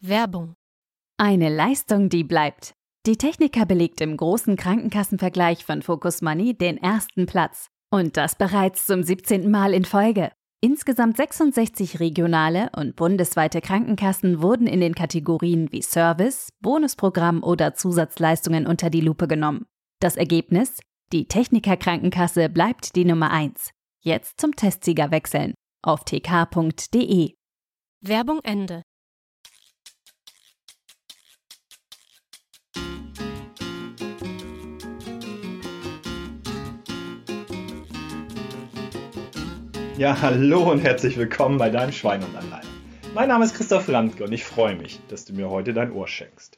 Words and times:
Werbung. 0.00 0.54
Eine 1.16 1.48
Leistung, 1.48 2.08
die 2.08 2.22
bleibt. 2.22 2.72
Die 3.04 3.16
Techniker 3.16 3.66
belegt 3.66 4.00
im 4.00 4.16
großen 4.16 4.56
Krankenkassenvergleich 4.56 5.64
von 5.64 5.82
Focus 5.82 6.22
Money 6.22 6.56
den 6.56 6.78
ersten 6.78 7.26
Platz. 7.26 7.66
Und 7.90 8.16
das 8.16 8.36
bereits 8.36 8.86
zum 8.86 9.02
17. 9.02 9.50
Mal 9.50 9.74
in 9.74 9.84
Folge. 9.84 10.30
Insgesamt 10.60 11.16
66 11.16 11.98
regionale 11.98 12.70
und 12.76 12.94
bundesweite 12.94 13.60
Krankenkassen 13.60 14.40
wurden 14.40 14.68
in 14.68 14.80
den 14.80 14.94
Kategorien 14.94 15.72
wie 15.72 15.82
Service, 15.82 16.50
Bonusprogramm 16.60 17.42
oder 17.42 17.74
Zusatzleistungen 17.74 18.66
unter 18.66 18.90
die 18.90 19.00
Lupe 19.00 19.26
genommen. 19.26 19.66
Das 20.00 20.16
Ergebnis? 20.16 20.78
Die 21.12 21.26
Techniker 21.26 21.76
Krankenkasse 21.76 22.48
bleibt 22.48 22.94
die 22.94 23.04
Nummer 23.04 23.30
1. 23.30 23.70
Jetzt 24.00 24.40
zum 24.40 24.54
Testsieger 24.54 25.10
wechseln 25.10 25.54
auf 25.82 26.04
tk.de. 26.04 27.34
Werbung 28.00 28.40
Ende. 28.44 28.82
Ja, 39.98 40.22
hallo 40.22 40.70
und 40.70 40.78
herzlich 40.78 41.16
willkommen 41.16 41.58
bei 41.58 41.70
deinem 41.70 41.90
Schwein 41.90 42.22
und 42.22 42.36
allein. 42.36 42.62
Mein 43.16 43.26
Name 43.26 43.44
ist 43.44 43.54
Christoph 43.54 43.88
Randke 43.88 44.22
und 44.22 44.30
ich 44.30 44.44
freue 44.44 44.76
mich, 44.76 45.00
dass 45.08 45.24
du 45.24 45.32
mir 45.32 45.50
heute 45.50 45.74
dein 45.74 45.90
Ohr 45.90 46.06
schenkst. 46.06 46.56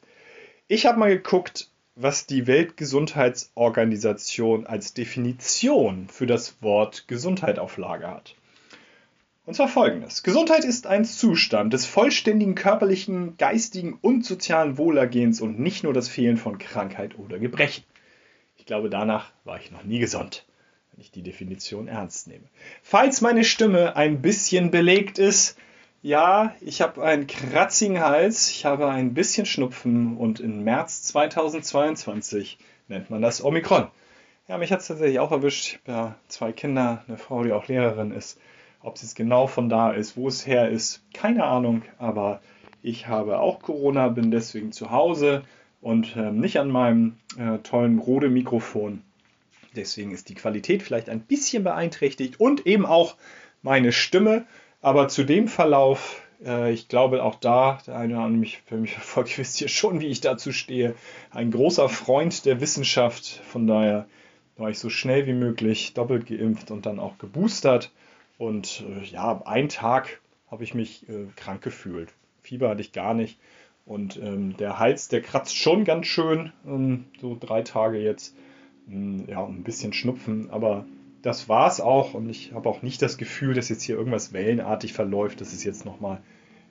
Ich 0.68 0.84
habe 0.84 0.98
mal 0.98 1.08
geguckt, 1.08 1.70
was 1.94 2.26
die 2.26 2.46
Weltgesundheitsorganisation 2.46 4.66
als 4.66 4.92
Definition 4.92 6.08
für 6.08 6.26
das 6.26 6.62
Wort 6.62 7.08
Gesundheit 7.08 7.58
auf 7.58 7.78
Lager 7.78 8.10
hat. 8.10 8.34
Und 9.46 9.54
zwar 9.54 9.68
folgendes. 9.68 10.22
Gesundheit 10.22 10.66
ist 10.66 10.86
ein 10.86 11.06
Zustand 11.06 11.72
des 11.72 11.86
vollständigen 11.86 12.54
körperlichen, 12.54 13.38
geistigen 13.38 13.98
und 14.02 14.26
sozialen 14.26 14.76
Wohlergehens 14.76 15.40
und 15.40 15.58
nicht 15.58 15.82
nur 15.82 15.94
das 15.94 16.10
Fehlen 16.10 16.36
von 16.36 16.58
Krankheit 16.58 17.18
oder 17.18 17.38
Gebrechen. 17.38 17.84
Ich 18.58 18.66
glaube, 18.66 18.90
danach 18.90 19.32
war 19.44 19.58
ich 19.58 19.70
noch 19.70 19.84
nie 19.84 19.98
gesund 19.98 20.44
die 21.20 21.30
Definition 21.30 21.88
ernst 21.88 22.28
nehme. 22.28 22.44
Falls 22.82 23.20
meine 23.20 23.44
Stimme 23.44 23.96
ein 23.96 24.22
bisschen 24.22 24.70
belegt 24.70 25.18
ist, 25.18 25.56
ja, 26.02 26.54
ich 26.62 26.80
habe 26.80 27.04
einen 27.04 27.26
kratzigen 27.26 28.00
Hals, 28.00 28.50
ich 28.50 28.64
habe 28.64 28.88
ein 28.88 29.12
bisschen 29.12 29.44
Schnupfen 29.44 30.16
und 30.16 30.40
im 30.40 30.64
März 30.64 31.02
2022 31.02 32.58
nennt 32.88 33.10
man 33.10 33.20
das 33.20 33.44
Omikron. 33.44 33.88
Ja, 34.48 34.56
mich 34.56 34.72
hat 34.72 34.80
es 34.80 34.86
tatsächlich 34.86 35.18
auch 35.18 35.30
erwischt. 35.30 35.66
Ich 35.66 35.74
habe 35.86 35.92
ja 35.92 36.14
zwei 36.28 36.52
Kinder, 36.52 37.04
eine 37.06 37.18
Frau, 37.18 37.44
die 37.44 37.52
auch 37.52 37.68
Lehrerin 37.68 38.12
ist. 38.12 38.40
Ob 38.82 38.96
es 38.96 39.02
jetzt 39.02 39.14
genau 39.14 39.46
von 39.46 39.68
da 39.68 39.92
ist, 39.92 40.16
wo 40.16 40.26
es 40.26 40.46
her 40.46 40.70
ist, 40.70 41.04
keine 41.12 41.44
Ahnung, 41.44 41.82
aber 41.98 42.40
ich 42.82 43.06
habe 43.06 43.38
auch 43.38 43.60
Corona, 43.60 44.08
bin 44.08 44.30
deswegen 44.30 44.72
zu 44.72 44.90
Hause 44.90 45.44
und 45.82 46.16
äh, 46.16 46.30
nicht 46.32 46.58
an 46.58 46.70
meinem 46.70 47.18
äh, 47.38 47.58
tollen 47.58 47.98
Rode-Mikrofon 47.98 49.02
Deswegen 49.76 50.12
ist 50.12 50.28
die 50.28 50.34
Qualität 50.34 50.82
vielleicht 50.82 51.08
ein 51.08 51.20
bisschen 51.20 51.64
beeinträchtigt 51.64 52.40
und 52.40 52.66
eben 52.66 52.86
auch 52.86 53.16
meine 53.62 53.92
Stimme. 53.92 54.46
Aber 54.80 55.08
zu 55.08 55.24
dem 55.24 55.48
Verlauf, 55.48 56.22
äh, 56.44 56.72
ich 56.72 56.88
glaube 56.88 57.22
auch 57.22 57.36
da, 57.36 57.78
der 57.86 57.96
eine 57.96 58.14
oder 58.14 58.24
andere 58.24 58.40
mich, 58.40 58.62
für 58.66 58.76
mich 58.76 58.92
verfolgt, 58.94 59.38
wisst 59.38 59.60
ihr 59.60 59.68
schon, 59.68 60.00
wie 60.00 60.06
ich 60.06 60.20
dazu 60.20 60.52
stehe. 60.52 60.94
Ein 61.30 61.50
großer 61.50 61.88
Freund 61.88 62.44
der 62.46 62.60
Wissenschaft. 62.60 63.26
Von 63.26 63.66
daher 63.66 64.06
war 64.56 64.70
ich 64.70 64.78
so 64.78 64.90
schnell 64.90 65.26
wie 65.26 65.32
möglich 65.32 65.94
doppelt 65.94 66.26
geimpft 66.26 66.70
und 66.70 66.86
dann 66.86 66.98
auch 66.98 67.18
geboostert. 67.18 67.92
Und 68.38 68.84
äh, 68.88 69.04
ja, 69.04 69.42
einen 69.44 69.68
Tag 69.68 70.20
habe 70.50 70.64
ich 70.64 70.74
mich 70.74 71.08
äh, 71.08 71.26
krank 71.36 71.62
gefühlt. 71.62 72.12
Fieber 72.42 72.70
hatte 72.70 72.80
ich 72.80 72.92
gar 72.92 73.14
nicht. 73.14 73.38
Und 73.86 74.16
ähm, 74.16 74.56
der 74.56 74.78
Hals, 74.78 75.08
der 75.08 75.20
kratzt 75.20 75.56
schon 75.56 75.84
ganz 75.84 76.06
schön. 76.06 76.52
Ähm, 76.66 77.06
so 77.20 77.36
drei 77.38 77.62
Tage 77.62 77.98
jetzt. 77.98 78.34
Hm, 78.90 79.24
ja, 79.28 79.44
ein 79.44 79.62
bisschen 79.62 79.92
Schnupfen, 79.92 80.50
aber 80.50 80.84
das 81.22 81.48
war 81.48 81.68
es 81.68 81.80
auch 81.80 82.14
und 82.14 82.28
ich 82.28 82.52
habe 82.52 82.68
auch 82.68 82.82
nicht 82.82 83.00
das 83.02 83.18
Gefühl, 83.18 83.54
dass 83.54 83.68
jetzt 83.68 83.82
hier 83.82 83.96
irgendwas 83.96 84.32
wellenartig 84.32 84.92
verläuft, 84.92 85.40
dass 85.40 85.52
es 85.52 85.64
jetzt 85.64 85.84
nochmal 85.84 86.20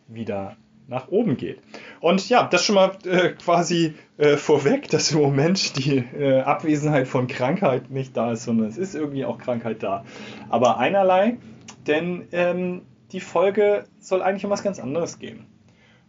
wieder 0.07 0.58
nach 0.88 1.09
oben 1.09 1.38
geht. 1.38 1.59
Und 2.02 2.28
ja, 2.29 2.47
das 2.47 2.66
schon 2.66 2.75
mal 2.75 2.91
äh, 3.06 3.29
quasi 3.29 3.94
äh, 4.18 4.38
vorweg, 4.38 4.90
dass 4.90 5.12
im 5.12 5.19
Moment 5.19 5.78
die 5.78 5.97
äh, 5.97 6.41
Abwesenheit 6.41 7.08
von 7.08 7.28
Krankheit 7.28 7.91
nicht 7.91 8.18
da 8.18 8.31
ist, 8.31 8.44
sondern 8.44 8.68
es 8.68 8.78
ist 8.78 8.96
irgendwie 8.96 9.24
auch 9.24 9.38
Krankheit 9.38 9.84
da. 9.84 10.03
Aber 10.50 10.79
einerlei, 10.79 11.38
denn 11.85 12.28
ähm, 12.31 12.81
die 13.12 13.19
Folge 13.19 13.85
soll 14.00 14.24
eigentlich 14.24 14.46
um 14.46 14.52
was 14.52 14.63
ganz 14.63 14.79
anderes 14.79 15.19
gehen. 15.19 15.46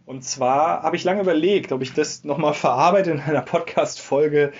Und 0.05 0.23
zwar 0.23 0.81
habe 0.81 0.95
ich 0.95 1.03
lange 1.03 1.21
überlegt, 1.21 1.71
ob 1.71 1.83
ich 1.83 1.93
das 1.93 2.23
nochmal 2.23 2.53
verarbeite 2.55 3.11
in 3.11 3.19
einer 3.19 3.41
Podcast-Folge, 3.41 4.51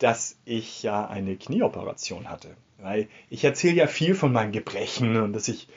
dass 0.00 0.36
ich 0.44 0.82
ja 0.82 1.06
eine 1.06 1.36
Knieoperation 1.36 2.28
hatte. 2.28 2.56
Weil 2.78 3.08
ich 3.28 3.44
erzähle 3.44 3.76
ja 3.76 3.86
viel 3.86 4.14
von 4.14 4.32
meinen 4.32 4.52
Gebrechen 4.52 5.16
und 5.20 5.32
dass 5.32 5.48
ich 5.48 5.68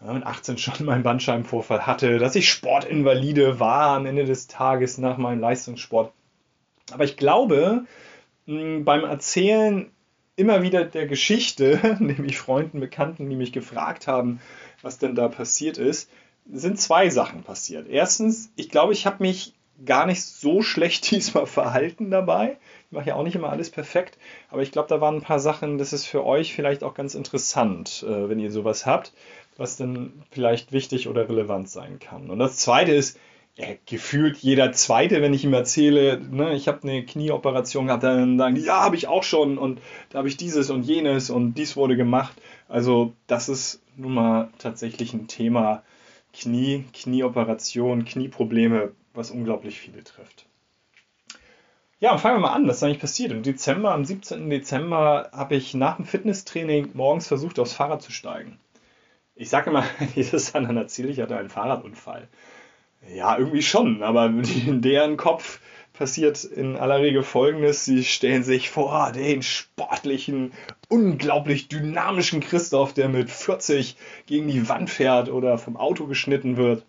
mit 0.00 0.24
18 0.24 0.58
schon 0.58 0.86
meinen 0.86 1.02
Bandscheibenvorfall 1.02 1.86
hatte, 1.86 2.18
dass 2.18 2.34
ich 2.34 2.48
Sportinvalide 2.48 3.60
war 3.60 3.96
am 3.96 4.06
Ende 4.06 4.24
des 4.24 4.46
Tages 4.46 4.98
nach 4.98 5.18
meinem 5.18 5.40
Leistungssport. 5.40 6.12
Aber 6.92 7.04
ich 7.04 7.16
glaube, 7.16 7.84
beim 8.46 9.04
Erzählen 9.04 9.90
immer 10.36 10.62
wieder 10.62 10.84
der 10.84 11.06
Geschichte, 11.06 11.96
nämlich 12.00 12.38
Freunden, 12.38 12.80
Bekannten, 12.80 13.28
die 13.28 13.36
mich 13.36 13.52
gefragt 13.52 14.06
haben, 14.06 14.40
was 14.80 14.98
denn 14.98 15.14
da 15.14 15.28
passiert 15.28 15.78
ist, 15.78 16.10
sind 16.50 16.80
zwei 16.80 17.10
Sachen 17.10 17.42
passiert. 17.42 17.88
Erstens, 17.88 18.52
ich 18.56 18.68
glaube, 18.68 18.92
ich 18.92 19.06
habe 19.06 19.22
mich 19.22 19.54
gar 19.84 20.06
nicht 20.06 20.22
so 20.22 20.62
schlecht 20.62 21.10
diesmal 21.10 21.46
verhalten 21.46 22.10
dabei. 22.10 22.56
Ich 22.86 22.92
mache 22.92 23.08
ja 23.08 23.14
auch 23.14 23.24
nicht 23.24 23.36
immer 23.36 23.50
alles 23.50 23.70
perfekt, 23.70 24.18
aber 24.50 24.62
ich 24.62 24.70
glaube, 24.70 24.88
da 24.88 25.00
waren 25.00 25.16
ein 25.16 25.22
paar 25.22 25.40
Sachen, 25.40 25.78
das 25.78 25.92
ist 25.92 26.06
für 26.06 26.24
euch 26.24 26.54
vielleicht 26.54 26.84
auch 26.84 26.94
ganz 26.94 27.14
interessant, 27.14 28.04
äh, 28.06 28.28
wenn 28.28 28.38
ihr 28.38 28.50
sowas 28.50 28.86
habt, 28.86 29.12
was 29.56 29.76
dann 29.76 30.22
vielleicht 30.30 30.72
wichtig 30.72 31.08
oder 31.08 31.28
relevant 31.28 31.68
sein 31.68 31.98
kann. 31.98 32.30
Und 32.30 32.38
das 32.38 32.56
Zweite 32.56 32.92
ist, 32.92 33.18
ja, 33.54 33.66
gefühlt 33.84 34.38
jeder 34.38 34.72
Zweite, 34.72 35.20
wenn 35.20 35.34
ich 35.34 35.44
ihm 35.44 35.52
erzähle, 35.52 36.18
ne, 36.18 36.54
ich 36.54 36.68
habe 36.68 36.82
eine 36.84 37.04
Knieoperation 37.04 37.86
gehabt, 37.86 38.02
dann 38.02 38.38
sagen 38.38 38.54
die, 38.54 38.62
ja, 38.62 38.80
habe 38.80 38.96
ich 38.96 39.08
auch 39.08 39.22
schon 39.22 39.58
und 39.58 39.80
da 40.08 40.18
habe 40.18 40.28
ich 40.28 40.38
dieses 40.38 40.70
und 40.70 40.84
jenes 40.84 41.28
und 41.28 41.54
dies 41.54 41.76
wurde 41.76 41.96
gemacht. 41.96 42.34
Also 42.68 43.12
das 43.26 43.50
ist 43.50 43.82
nun 43.96 44.14
mal 44.14 44.50
tatsächlich 44.58 45.12
ein 45.12 45.28
Thema 45.28 45.82
Knie, 46.32 46.84
Knieoperation, 46.94 48.06
Knieprobleme 48.06 48.92
was 49.14 49.30
unglaublich 49.30 49.78
viele 49.80 50.02
trifft. 50.04 50.46
Ja, 52.00 52.18
fangen 52.18 52.36
wir 52.36 52.40
mal 52.40 52.52
an, 52.52 52.66
was 52.66 52.78
ist 52.78 52.82
eigentlich 52.82 52.98
passiert? 52.98 53.30
Im 53.30 53.44
Dezember, 53.44 53.92
am 53.92 54.04
17. 54.04 54.50
Dezember, 54.50 55.30
habe 55.32 55.54
ich 55.54 55.74
nach 55.74 55.96
dem 55.96 56.04
Fitnesstraining 56.04 56.90
morgens 56.94 57.28
versucht, 57.28 57.60
aufs 57.60 57.74
Fahrrad 57.74 58.02
zu 58.02 58.10
steigen. 58.10 58.58
Ich 59.36 59.50
sage 59.50 59.70
immer, 59.70 59.84
jedes 60.14 60.54
anderen 60.54 60.76
erzähle 60.78 61.10
ich 61.10 61.20
hatte 61.20 61.36
einen 61.36 61.48
Fahrradunfall. 61.48 62.28
Ja, 63.14 63.38
irgendwie 63.38 63.62
schon, 63.62 64.02
aber 64.02 64.26
in 64.26 64.82
deren 64.82 65.16
Kopf 65.16 65.60
passiert 65.92 66.42
in 66.44 66.76
aller 66.76 67.00
Regel 67.00 67.22
Folgendes. 67.22 67.84
Sie 67.84 68.02
stellen 68.04 68.42
sich 68.42 68.70
vor 68.70 69.12
den 69.12 69.42
sportlichen, 69.42 70.52
unglaublich 70.88 71.68
dynamischen 71.68 72.40
Christoph, 72.40 72.94
der 72.94 73.08
mit 73.08 73.30
40 73.30 73.96
gegen 74.26 74.48
die 74.48 74.68
Wand 74.68 74.90
fährt 74.90 75.28
oder 75.28 75.58
vom 75.58 75.76
Auto 75.76 76.06
geschnitten 76.06 76.56
wird. 76.56 76.84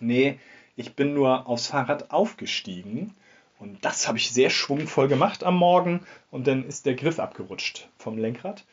Nee, 0.00 0.38
ich 0.80 0.94
bin 0.94 1.14
nur 1.14 1.46
aufs 1.46 1.68
Fahrrad 1.68 2.10
aufgestiegen 2.10 3.14
und 3.58 3.84
das 3.84 4.08
habe 4.08 4.18
ich 4.18 4.32
sehr 4.32 4.50
schwungvoll 4.50 5.08
gemacht 5.08 5.44
am 5.44 5.56
Morgen 5.56 6.00
und 6.30 6.46
dann 6.46 6.64
ist 6.64 6.86
der 6.86 6.94
Griff 6.94 7.18
abgerutscht 7.18 7.88
vom 7.98 8.16
Lenkrad 8.18 8.64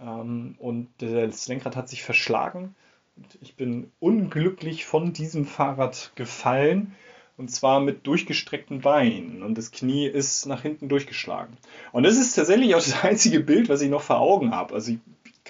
ähm, 0.00 0.56
und 0.58 0.88
das 0.98 1.46
Lenkrad 1.48 1.76
hat 1.76 1.88
sich 1.88 2.02
verschlagen 2.02 2.74
und 3.16 3.38
ich 3.42 3.54
bin 3.54 3.92
unglücklich 4.00 4.86
von 4.86 5.12
diesem 5.12 5.44
Fahrrad 5.44 6.12
gefallen 6.14 6.94
und 7.36 7.50
zwar 7.50 7.80
mit 7.80 8.06
durchgestreckten 8.06 8.80
Beinen 8.80 9.42
und 9.42 9.56
das 9.56 9.70
Knie 9.70 10.06
ist 10.06 10.46
nach 10.46 10.62
hinten 10.62 10.88
durchgeschlagen. 10.88 11.56
Und 11.90 12.02
das 12.02 12.18
ist 12.18 12.34
tatsächlich 12.34 12.74
auch 12.74 12.84
das 12.84 13.02
einzige 13.02 13.40
Bild, 13.40 13.70
was 13.70 13.80
ich 13.80 13.88
noch 13.88 14.02
vor 14.02 14.20
Augen 14.20 14.54
habe. 14.54 14.74
Also 14.74 14.92
ich 14.92 14.98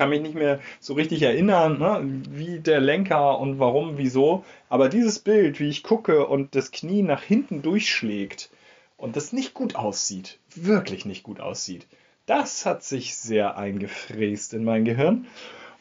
kann 0.01 0.09
mich 0.09 0.23
nicht 0.23 0.35
mehr 0.35 0.61
so 0.81 0.95
richtig 0.95 1.21
erinnern, 1.21 1.79
ne, 1.79 2.01
wie 2.31 2.59
der 2.59 2.81
Lenker 2.81 3.39
und 3.39 3.59
warum, 3.59 3.99
wieso. 3.99 4.47
Aber 4.71 4.89
dieses 4.89 5.19
Bild, 5.19 5.61
wie 5.61 5.69
ich 5.69 5.83
gucke 5.83 6.27
und 6.27 6.55
das 6.55 6.71
Knie 6.71 7.03
nach 7.03 7.23
hinten 7.23 7.61
durchschlägt 7.61 8.49
und 8.97 9.15
das 9.15 9.35
nicht 9.35 9.53
gut 9.53 9.75
aussieht, 9.75 10.39
wirklich 10.55 11.05
nicht 11.05 11.23
gut 11.23 11.39
aussieht, 11.39 11.87
das 12.25 12.65
hat 12.65 12.83
sich 12.83 13.15
sehr 13.15 13.59
eingefräst 13.59 14.55
in 14.55 14.65
mein 14.65 14.87
Gehirn. 14.87 15.27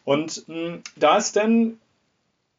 Und 0.03 0.49
mh, 0.49 0.55
hm, 0.55 0.81
da 0.97 1.15
ist 1.15 1.37
dann 1.37 1.79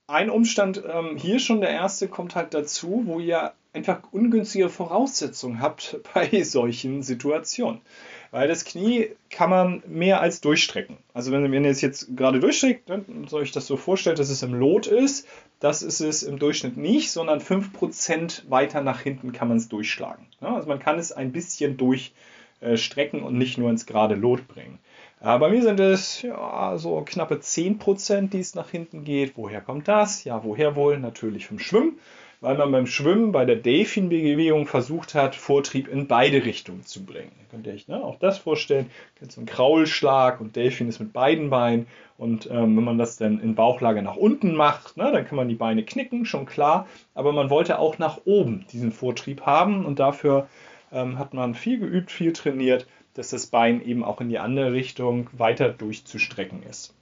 ein 0.06 0.30
Umstand, 0.30 0.82
ähm, 0.90 1.18
hier 1.18 1.40
schon 1.40 1.60
der 1.60 1.72
erste, 1.72 2.08
kommt 2.08 2.36
halt 2.36 2.54
dazu, 2.54 3.02
wo 3.04 3.20
ihr 3.20 3.52
einfach 3.74 4.00
ungünstige 4.12 4.70
Voraussetzungen 4.70 5.60
habt 5.60 6.00
bei 6.14 6.42
solchen 6.42 7.02
Situationen. 7.02 7.82
Weil 8.30 8.46
das 8.46 8.64
Knie 8.64 9.10
kann 9.28 9.50
man 9.50 9.82
mehr 9.86 10.20
als 10.20 10.40
durchstrecken. 10.40 10.98
Also 11.14 11.32
wenn, 11.32 11.50
wenn 11.50 11.64
ihr 11.64 11.70
es 11.70 11.80
jetzt 11.80 12.16
gerade 12.16 12.38
durchstreckt, 12.38 12.88
dann 12.88 13.26
soll 13.28 13.42
ich 13.42 13.50
das 13.50 13.66
so 13.66 13.76
vorstellen, 13.76 14.16
dass 14.16 14.30
es 14.30 14.42
im 14.42 14.54
Lot 14.54 14.86
ist. 14.86 15.26
Das 15.58 15.82
ist 15.82 16.00
es 16.00 16.22
im 16.22 16.38
Durchschnitt 16.38 16.76
nicht, 16.76 17.10
sondern 17.10 17.40
5% 17.40 18.48
weiter 18.48 18.82
nach 18.82 19.00
hinten 19.00 19.32
kann 19.32 19.48
man 19.48 19.56
es 19.56 19.68
durchschlagen. 19.68 20.26
Also 20.40 20.68
man 20.68 20.78
kann 20.78 20.98
es 20.98 21.10
ein 21.10 21.32
bisschen 21.32 21.76
durchstrecken 21.76 23.22
und 23.22 23.36
nicht 23.36 23.58
nur 23.58 23.68
ins 23.68 23.86
gerade 23.86 24.14
Lot 24.14 24.46
bringen. 24.46 24.78
Ja, 25.22 25.36
bei 25.36 25.50
mir 25.50 25.62
sind 25.62 25.80
es 25.80 26.22
ja, 26.22 26.78
so 26.78 27.02
knappe 27.02 27.34
10%, 27.34 28.30
die 28.30 28.40
es 28.40 28.54
nach 28.54 28.70
hinten 28.70 29.04
geht. 29.04 29.36
Woher 29.36 29.60
kommt 29.60 29.86
das? 29.86 30.24
Ja, 30.24 30.44
woher 30.44 30.76
wohl? 30.76 30.98
Natürlich 30.98 31.46
vom 31.46 31.58
Schwimmen, 31.58 31.98
weil 32.40 32.56
man 32.56 32.72
beim 32.72 32.86
Schwimmen 32.86 33.32
bei 33.32 33.44
der 33.44 33.56
Delfin-Bewegung 33.56 34.66
versucht 34.66 35.14
hat, 35.14 35.34
Vortrieb 35.34 35.88
in 35.88 36.06
beide 36.06 36.44
Richtungen 36.44 36.84
zu 36.84 37.04
bringen. 37.04 37.32
Ihr 37.38 37.46
könnt 37.50 37.66
ihr 37.66 37.74
euch 37.74 37.88
ne, 37.88 38.02
auch 38.02 38.18
das 38.18 38.38
vorstellen. 38.38 38.90
Kennt 39.18 39.32
so 39.32 39.40
einen 39.40 39.46
Kraulschlag 39.46 40.40
und 40.40 40.56
Delfin 40.56 40.88
ist 40.88 41.00
mit 41.00 41.12
beiden 41.12 41.50
Beinen. 41.50 41.86
Und 42.16 42.46
ähm, 42.50 42.76
wenn 42.76 42.84
man 42.84 42.98
das 42.98 43.16
dann 43.16 43.40
in 43.40 43.54
Bauchlage 43.54 44.02
nach 44.02 44.16
unten 44.16 44.54
macht, 44.54 44.96
ne, 44.96 45.10
dann 45.12 45.26
kann 45.26 45.36
man 45.36 45.48
die 45.48 45.54
Beine 45.54 45.84
knicken, 45.84 46.24
schon 46.24 46.46
klar. 46.46 46.86
Aber 47.14 47.32
man 47.32 47.50
wollte 47.50 47.78
auch 47.78 47.98
nach 47.98 48.20
oben 48.24 48.66
diesen 48.72 48.92
Vortrieb 48.92 49.42
haben 49.42 49.84
und 49.84 49.98
dafür 49.98 50.48
ähm, 50.92 51.18
hat 51.18 51.34
man 51.34 51.54
viel 51.54 51.78
geübt, 51.78 52.10
viel 52.10 52.32
trainiert 52.32 52.86
dass 53.14 53.30
das 53.30 53.46
Bein 53.46 53.84
eben 53.84 54.04
auch 54.04 54.20
in 54.20 54.28
die 54.28 54.38
andere 54.38 54.72
Richtung 54.72 55.28
weiter 55.32 55.70
durchzustrecken 55.70 56.62
ist. 56.62 56.94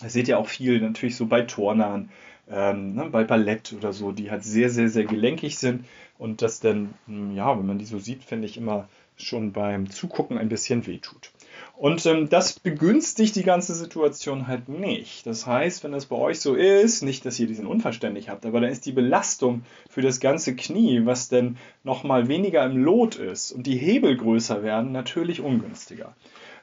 Das 0.00 0.12
seht 0.12 0.28
ihr 0.28 0.38
auch 0.38 0.46
viel 0.46 0.80
natürlich 0.80 1.16
so 1.16 1.26
bei 1.26 1.42
Turnern, 1.42 2.10
ähm, 2.50 2.94
ne, 2.94 3.08
bei 3.10 3.24
Ballett 3.24 3.72
oder 3.72 3.92
so, 3.92 4.12
die 4.12 4.30
halt 4.30 4.44
sehr, 4.44 4.70
sehr, 4.70 4.88
sehr 4.88 5.04
gelenkig 5.04 5.58
sind 5.58 5.84
und 6.18 6.42
das 6.42 6.60
dann, 6.60 6.94
hm, 7.06 7.34
ja, 7.34 7.58
wenn 7.58 7.66
man 7.66 7.78
die 7.78 7.86
so 7.86 7.98
sieht, 7.98 8.24
finde 8.24 8.46
ich 8.46 8.56
immer 8.56 8.88
schon 9.16 9.52
beim 9.52 9.90
Zugucken 9.90 10.38
ein 10.38 10.48
bisschen 10.48 10.86
wehtut. 10.86 11.30
Und 11.76 12.04
ähm, 12.04 12.28
das 12.28 12.58
begünstigt 12.58 13.36
die 13.36 13.42
ganze 13.42 13.74
Situation 13.74 14.46
halt 14.46 14.68
nicht. 14.68 15.26
Das 15.26 15.46
heißt, 15.46 15.82
wenn 15.82 15.92
das 15.92 16.06
bei 16.06 16.16
euch 16.16 16.40
so 16.40 16.54
ist, 16.54 17.02
nicht, 17.02 17.24
dass 17.24 17.40
ihr 17.40 17.46
diesen 17.46 17.66
unverständlich 17.66 18.28
habt, 18.28 18.44
aber 18.44 18.60
dann 18.60 18.70
ist 18.70 18.84
die 18.84 18.92
Belastung 18.92 19.62
für 19.88 20.02
das 20.02 20.20
ganze 20.20 20.54
Knie, 20.54 21.06
was 21.06 21.30
denn 21.30 21.56
nochmal 21.82 22.28
weniger 22.28 22.64
im 22.66 22.76
Lot 22.76 23.16
ist 23.16 23.52
und 23.52 23.66
die 23.66 23.78
Hebel 23.78 24.16
größer 24.16 24.62
werden, 24.62 24.92
natürlich 24.92 25.40
ungünstiger. 25.40 26.14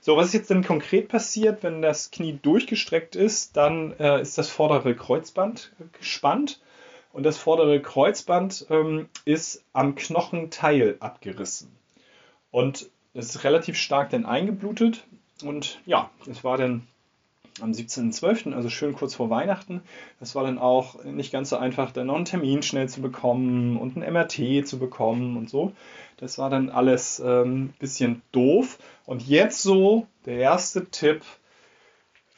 So, 0.07 0.15
was 0.15 0.27
ist 0.27 0.33
jetzt 0.35 0.49
denn 0.51 0.63
konkret 0.63 1.09
passiert, 1.09 1.63
wenn 1.63 1.81
das 1.81 2.11
Knie 2.11 2.39
durchgestreckt 2.41 3.17
ist? 3.17 3.57
Dann 3.57 3.91
äh, 3.99 4.21
ist 4.21 4.37
das 4.37 4.49
vordere 4.49 4.95
Kreuzband 4.95 5.73
gespannt 5.99 6.61
und 7.11 7.23
das 7.23 7.37
vordere 7.37 7.81
Kreuzband 7.81 8.67
ähm, 8.69 9.09
ist 9.25 9.65
am 9.73 9.95
Knochenteil 9.95 10.95
abgerissen. 11.01 11.75
Und 12.51 12.89
es 13.13 13.35
ist 13.35 13.43
relativ 13.43 13.75
stark 13.75 14.11
dann 14.11 14.25
eingeblutet 14.25 15.05
und 15.43 15.81
ja, 15.85 16.09
es 16.25 16.41
war 16.41 16.57
dann 16.57 16.87
am 17.61 17.71
17.12., 17.71 18.53
also 18.53 18.69
schön 18.69 18.93
kurz 18.93 19.15
vor 19.15 19.29
Weihnachten. 19.29 19.81
Es 20.19 20.35
war 20.35 20.43
dann 20.43 20.57
auch 20.57 21.03
nicht 21.03 21.31
ganz 21.31 21.49
so 21.49 21.57
einfach, 21.57 21.91
dann 21.91 22.07
noch 22.07 22.15
einen 22.15 22.25
Termin 22.25 22.63
schnell 22.63 22.89
zu 22.89 23.01
bekommen 23.01 23.77
und 23.77 23.97
ein 23.97 24.13
MRT 24.13 24.67
zu 24.67 24.79
bekommen 24.79 25.37
und 25.37 25.49
so. 25.49 25.73
Das 26.17 26.37
war 26.37 26.49
dann 26.49 26.69
alles 26.69 27.19
ein 27.19 27.45
ähm, 27.45 27.73
bisschen 27.79 28.21
doof. 28.31 28.79
Und 29.05 29.27
jetzt 29.27 29.61
so 29.61 30.07
der 30.25 30.37
erste 30.37 30.85
Tipp. 30.85 31.21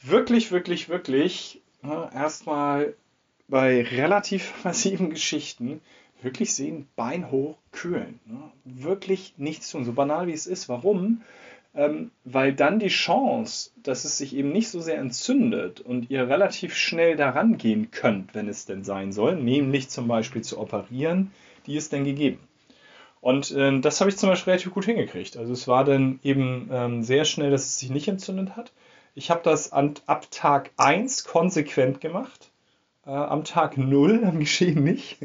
Wirklich, 0.02 0.50
wirklich, 0.50 0.88
wirklich 0.88 1.60
ja, 1.82 2.10
erstmal 2.12 2.94
bei 3.48 3.82
relativ 3.82 4.52
massiven 4.64 5.10
Geschichten 5.10 5.80
wirklich 6.22 6.54
sehen, 6.54 6.86
Bein 6.96 7.30
hoch, 7.30 7.56
kühlen. 7.72 8.20
Ne? 8.26 8.50
Wirklich 8.64 9.34
nichts 9.36 9.70
tun, 9.70 9.84
so 9.84 9.92
banal 9.92 10.26
wie 10.26 10.32
es 10.32 10.46
ist. 10.46 10.68
Warum? 10.68 11.22
Ähm, 11.72 12.10
weil 12.24 12.52
dann 12.52 12.80
die 12.80 12.88
Chance, 12.88 13.70
dass 13.76 14.04
es 14.04 14.18
sich 14.18 14.34
eben 14.34 14.50
nicht 14.50 14.70
so 14.70 14.80
sehr 14.80 14.98
entzündet 14.98 15.80
und 15.80 16.10
ihr 16.10 16.28
relativ 16.28 16.74
schnell 16.74 17.14
daran 17.16 17.58
gehen 17.58 17.92
könnt, 17.92 18.34
wenn 18.34 18.48
es 18.48 18.66
denn 18.66 18.82
sein 18.82 19.12
soll, 19.12 19.36
nämlich 19.36 19.88
zum 19.88 20.08
Beispiel 20.08 20.42
zu 20.42 20.58
operieren, 20.58 21.30
die 21.66 21.76
ist 21.76 21.92
dann 21.92 22.04
gegeben. 22.04 22.40
Und 23.20 23.50
äh, 23.52 23.78
das 23.80 24.00
habe 24.00 24.10
ich 24.10 24.16
zum 24.16 24.30
Beispiel 24.30 24.52
relativ 24.52 24.72
gut 24.72 24.86
hingekriegt. 24.86 25.36
Also 25.36 25.52
es 25.52 25.68
war 25.68 25.84
dann 25.84 26.18
eben 26.24 26.68
ähm, 26.72 27.02
sehr 27.02 27.24
schnell, 27.24 27.50
dass 27.50 27.66
es 27.66 27.78
sich 27.78 27.90
nicht 27.90 28.08
entzündet 28.08 28.56
hat. 28.56 28.72
Ich 29.14 29.30
habe 29.30 29.42
das 29.44 29.72
an, 29.72 29.94
ab 30.06 30.30
Tag 30.30 30.70
1 30.76 31.24
konsequent 31.24 32.00
gemacht. 32.00 32.49
Äh, 33.10 33.14
am 33.14 33.42
Tag 33.42 33.76
0 33.76 34.24
am 34.28 34.38
Geschehen 34.38 34.84
nicht. 34.84 35.18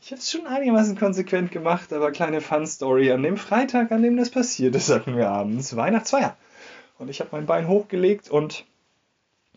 ich 0.00 0.12
habe 0.12 0.20
es 0.20 0.30
schon 0.30 0.46
einigermaßen 0.46 0.96
konsequent 0.96 1.50
gemacht, 1.50 1.92
aber 1.92 2.12
kleine 2.12 2.40
Fun-Story. 2.40 3.10
An 3.10 3.24
dem 3.24 3.36
Freitag, 3.36 3.90
an 3.90 4.02
dem 4.02 4.16
das 4.16 4.30
passiert 4.30 4.76
ist, 4.76 4.90
hatten 4.90 5.16
wir 5.16 5.28
abends 5.28 5.74
Weihnachtsfeier. 5.74 6.36
Und 6.98 7.10
ich 7.10 7.18
habe 7.18 7.30
mein 7.32 7.46
Bein 7.46 7.66
hochgelegt 7.66 8.30
und 8.30 8.64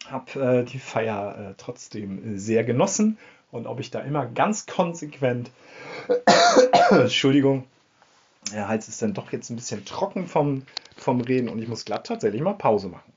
habe 0.10 0.40
äh, 0.42 0.64
die 0.64 0.80
Feier 0.80 1.52
äh, 1.52 1.54
trotzdem 1.58 2.40
sehr 2.40 2.64
genossen. 2.64 3.20
Und 3.52 3.68
ob 3.68 3.80
ich 3.80 3.92
da 3.92 4.00
immer 4.00 4.26
ganz 4.26 4.66
konsequent, 4.66 5.52
Entschuldigung, 6.90 7.66
der 8.52 8.68
Hals 8.68 8.88
ist 8.88 9.04
dann 9.04 9.14
doch 9.14 9.32
jetzt 9.32 9.52
ein 9.52 9.58
bisschen 9.58 9.86
trocken 9.86 10.26
vom, 10.26 10.64
vom 10.96 11.22
Reden 11.22 11.50
und 11.50 11.62
ich 11.62 11.68
muss 11.68 11.86
glatt 11.86 12.08
tatsächlich 12.08 12.42
mal 12.42 12.54
Pause 12.54 12.88
machen. 12.88 13.14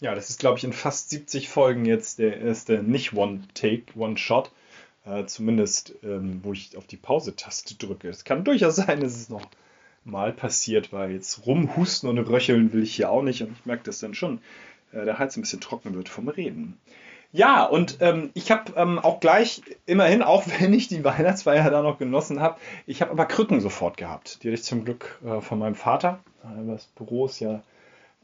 Ja, 0.00 0.14
das 0.14 0.28
ist, 0.28 0.40
glaube 0.40 0.58
ich, 0.58 0.64
in 0.64 0.74
fast 0.74 1.10
70 1.10 1.48
Folgen 1.48 1.86
jetzt 1.86 2.18
der 2.18 2.38
erste 2.38 2.82
nicht 2.82 3.14
One-Take, 3.14 3.98
One-Shot. 3.98 4.50
Äh, 5.06 5.24
zumindest, 5.26 5.94
ähm, 6.02 6.40
wo 6.42 6.52
ich 6.52 6.76
auf 6.76 6.86
die 6.86 6.96
Pause-Taste 6.96 7.76
drücke. 7.76 8.08
Es 8.08 8.24
kann 8.24 8.44
durchaus 8.44 8.76
sein, 8.76 9.00
dass 9.00 9.14
es 9.14 9.28
noch 9.28 9.46
mal 10.04 10.32
passiert, 10.32 10.92
weil 10.92 11.12
jetzt 11.12 11.46
rumhusten 11.46 12.08
und 12.08 12.18
röcheln 12.18 12.72
will 12.72 12.82
ich 12.82 12.94
hier 12.96 13.10
auch 13.10 13.22
nicht. 13.22 13.42
Und 13.42 13.52
ich 13.58 13.66
merke 13.66 13.84
das 13.84 14.00
dann 14.00 14.14
schon, 14.14 14.40
äh, 14.92 15.04
der 15.04 15.18
Hals 15.18 15.36
ein 15.36 15.42
bisschen 15.42 15.60
trocken 15.60 15.94
wird 15.94 16.08
vom 16.08 16.28
Reden. 16.28 16.78
Ja, 17.32 17.64
und 17.64 17.98
ähm, 18.00 18.30
ich 18.34 18.50
habe 18.50 18.72
ähm, 18.76 18.98
auch 18.98 19.20
gleich, 19.20 19.62
immerhin, 19.86 20.22
auch 20.22 20.44
wenn 20.58 20.74
ich 20.74 20.88
die 20.88 21.04
Weihnachtsfeier 21.04 21.70
da 21.70 21.82
noch 21.82 21.98
genossen 21.98 22.40
habe, 22.40 22.58
ich 22.86 23.00
habe 23.00 23.12
aber 23.12 23.26
Krücken 23.26 23.60
sofort 23.60 23.96
gehabt. 23.96 24.42
Die 24.42 24.48
hatte 24.48 24.56
ich 24.56 24.64
zum 24.64 24.84
Glück 24.84 25.20
äh, 25.24 25.40
von 25.40 25.58
meinem 25.58 25.74
Vater. 25.74 26.20
Das 26.66 26.86
Büro 26.86 27.26
ist 27.26 27.40
ja 27.40 27.62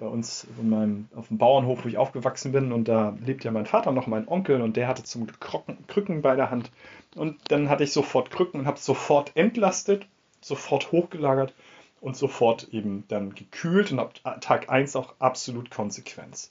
bei 0.03 0.09
uns 0.09 0.49
meinem, 0.61 1.09
auf 1.15 1.29
dem 1.29 1.39
Bauernhof, 1.39 1.85
wo 1.85 1.89
ich 1.89 1.97
aufgewachsen 1.97 2.51
bin. 2.51 2.73
Und 2.73 2.89
da 2.89 3.17
lebt 3.25 3.45
ja 3.45 3.53
mein 3.53 3.67
Vater 3.67 3.93
noch, 3.93 4.09
mein 4.09 4.27
Onkel, 4.27 4.61
und 4.61 4.77
der 4.77 4.89
hatte 4.89 5.05
zum 5.05 5.29
Glück 5.29 5.39
Krücken 5.87 6.23
bei 6.23 6.35
der 6.35 6.51
Hand. 6.51 6.73
Und 7.15 7.39
dann 7.53 7.69
hatte 7.69 7.85
ich 7.85 7.93
sofort 7.93 8.33
Krücken 8.33 8.61
und 8.61 8.67
habe 8.67 8.81
sofort 8.81 9.31
entlastet, 9.37 10.07
sofort 10.41 10.91
hochgelagert 10.91 11.55
und 12.01 12.17
sofort 12.17 12.69
eben 12.73 13.05
dann 13.07 13.37
gekühlt 13.37 13.93
und 13.93 14.01
ab 14.01 14.15
Tag 14.41 14.71
1 14.71 14.97
auch 14.97 15.15
absolut 15.21 15.71
konsequent. 15.71 16.51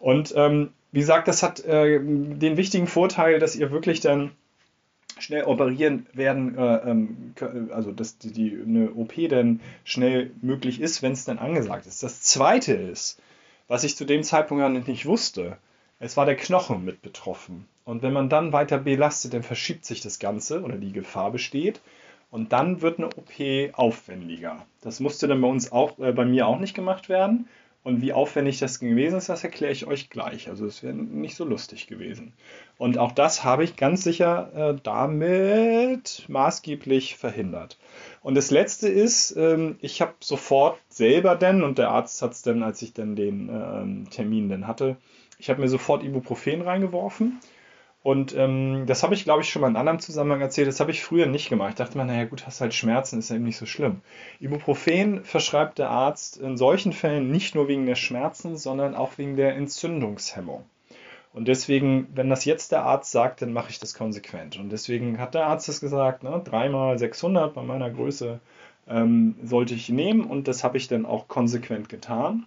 Und 0.00 0.34
ähm, 0.36 0.72
wie 0.90 1.00
gesagt, 1.00 1.28
das 1.28 1.44
hat 1.44 1.64
äh, 1.64 2.00
den 2.00 2.56
wichtigen 2.56 2.88
Vorteil, 2.88 3.38
dass 3.38 3.54
ihr 3.54 3.70
wirklich 3.70 4.00
dann 4.00 4.32
schnell 5.22 5.44
operieren 5.44 6.06
werden, 6.12 6.56
äh, 6.56 6.76
ähm, 6.90 7.34
also 7.70 7.92
dass 7.92 8.18
die, 8.18 8.32
die, 8.32 8.58
eine 8.66 8.92
OP 8.92 9.14
dann 9.28 9.60
schnell 9.84 10.30
möglich 10.42 10.80
ist, 10.80 11.02
wenn 11.02 11.12
es 11.12 11.24
dann 11.24 11.38
angesagt 11.38 11.86
ist. 11.86 12.02
Das 12.02 12.22
zweite 12.22 12.72
ist, 12.72 13.20
was 13.68 13.84
ich 13.84 13.96
zu 13.96 14.04
dem 14.04 14.22
Zeitpunkt 14.22 14.62
ja 14.62 14.68
nicht 14.68 15.06
wusste, 15.06 15.56
es 16.00 16.16
war 16.16 16.26
der 16.26 16.36
Knochen 16.36 16.84
mit 16.84 17.02
betroffen. 17.02 17.66
Und 17.84 18.02
wenn 18.02 18.12
man 18.12 18.28
dann 18.28 18.52
weiter 18.52 18.78
belastet, 18.78 19.34
dann 19.34 19.42
verschiebt 19.42 19.84
sich 19.84 20.00
das 20.00 20.18
Ganze 20.18 20.62
oder 20.62 20.76
die 20.76 20.92
Gefahr 20.92 21.30
besteht. 21.30 21.80
Und 22.30 22.52
dann 22.52 22.80
wird 22.80 22.98
eine 22.98 23.08
OP 23.08 23.74
aufwendiger. 23.74 24.64
Das 24.80 25.00
musste 25.00 25.26
dann 25.26 25.40
bei 25.40 25.48
uns 25.48 25.72
auch, 25.72 25.98
äh, 25.98 26.12
bei 26.12 26.24
mir 26.24 26.46
auch 26.46 26.58
nicht 26.58 26.74
gemacht 26.74 27.08
werden. 27.08 27.48
Und 27.82 28.02
wie 28.02 28.12
aufwendig 28.12 28.58
das 28.58 28.78
gewesen 28.78 29.16
ist, 29.16 29.30
das 29.30 29.42
erkläre 29.42 29.72
ich 29.72 29.86
euch 29.86 30.10
gleich. 30.10 30.48
Also 30.48 30.66
es 30.66 30.82
wäre 30.82 30.92
nicht 30.92 31.34
so 31.34 31.44
lustig 31.44 31.86
gewesen. 31.86 32.34
Und 32.76 32.98
auch 32.98 33.12
das 33.12 33.42
habe 33.42 33.64
ich 33.64 33.76
ganz 33.76 34.04
sicher 34.04 34.50
äh, 34.54 34.80
damit 34.82 36.24
maßgeblich 36.28 37.16
verhindert. 37.16 37.78
Und 38.22 38.34
das 38.34 38.50
Letzte 38.50 38.88
ist, 38.88 39.34
ähm, 39.34 39.76
ich 39.80 40.02
habe 40.02 40.12
sofort 40.20 40.78
selber 40.90 41.36
denn, 41.36 41.62
und 41.62 41.78
der 41.78 41.90
Arzt 41.90 42.20
hat 42.20 42.32
es 42.32 42.42
dann, 42.42 42.62
als 42.62 42.82
ich 42.82 42.92
dann 42.92 43.16
den 43.16 43.48
ähm, 43.48 44.10
Termin 44.10 44.50
dann 44.50 44.66
hatte, 44.66 44.96
ich 45.38 45.48
habe 45.48 45.62
mir 45.62 45.68
sofort 45.68 46.04
Ibuprofen 46.04 46.60
reingeworfen 46.60 47.40
und 48.02 48.34
ähm, 48.34 48.84
das 48.86 49.02
habe 49.02 49.14
ich, 49.14 49.24
glaube 49.24 49.42
ich, 49.42 49.50
schon 49.50 49.60
mal 49.60 49.68
in 49.68 49.76
einem 49.76 49.80
anderen 49.80 50.00
Zusammenhang 50.00 50.40
erzählt. 50.40 50.68
Das 50.68 50.80
habe 50.80 50.90
ich 50.90 51.02
früher 51.02 51.26
nicht 51.26 51.50
gemacht. 51.50 51.70
Ich 51.70 51.76
dachte 51.76 51.98
mir, 51.98 52.06
naja, 52.06 52.24
gut, 52.24 52.46
hast 52.46 52.62
halt 52.62 52.72
Schmerzen, 52.72 53.18
ist 53.18 53.28
ja 53.28 53.36
eben 53.36 53.44
nicht 53.44 53.58
so 53.58 53.66
schlimm. 53.66 54.00
Ibuprofen 54.40 55.22
verschreibt 55.24 55.78
der 55.78 55.90
Arzt 55.90 56.38
in 56.38 56.56
solchen 56.56 56.94
Fällen 56.94 57.30
nicht 57.30 57.54
nur 57.54 57.68
wegen 57.68 57.84
der 57.84 57.96
Schmerzen, 57.96 58.56
sondern 58.56 58.94
auch 58.94 59.18
wegen 59.18 59.36
der 59.36 59.54
Entzündungshemmung. 59.54 60.64
Und 61.34 61.46
deswegen, 61.46 62.08
wenn 62.14 62.30
das 62.30 62.46
jetzt 62.46 62.72
der 62.72 62.84
Arzt 62.84 63.12
sagt, 63.12 63.42
dann 63.42 63.52
mache 63.52 63.70
ich 63.70 63.78
das 63.78 63.92
konsequent. 63.92 64.58
Und 64.58 64.70
deswegen 64.70 65.18
hat 65.18 65.34
der 65.34 65.46
Arzt 65.46 65.68
das 65.68 65.80
gesagt, 65.80 66.22
ne, 66.22 66.40
dreimal 66.42 66.98
600 66.98 67.52
bei 67.52 67.62
meiner 67.62 67.90
Größe 67.90 68.40
ähm, 68.88 69.36
sollte 69.44 69.74
ich 69.74 69.90
nehmen 69.90 70.24
und 70.24 70.48
das 70.48 70.64
habe 70.64 70.78
ich 70.78 70.88
dann 70.88 71.04
auch 71.04 71.28
konsequent 71.28 71.90
getan. 71.90 72.46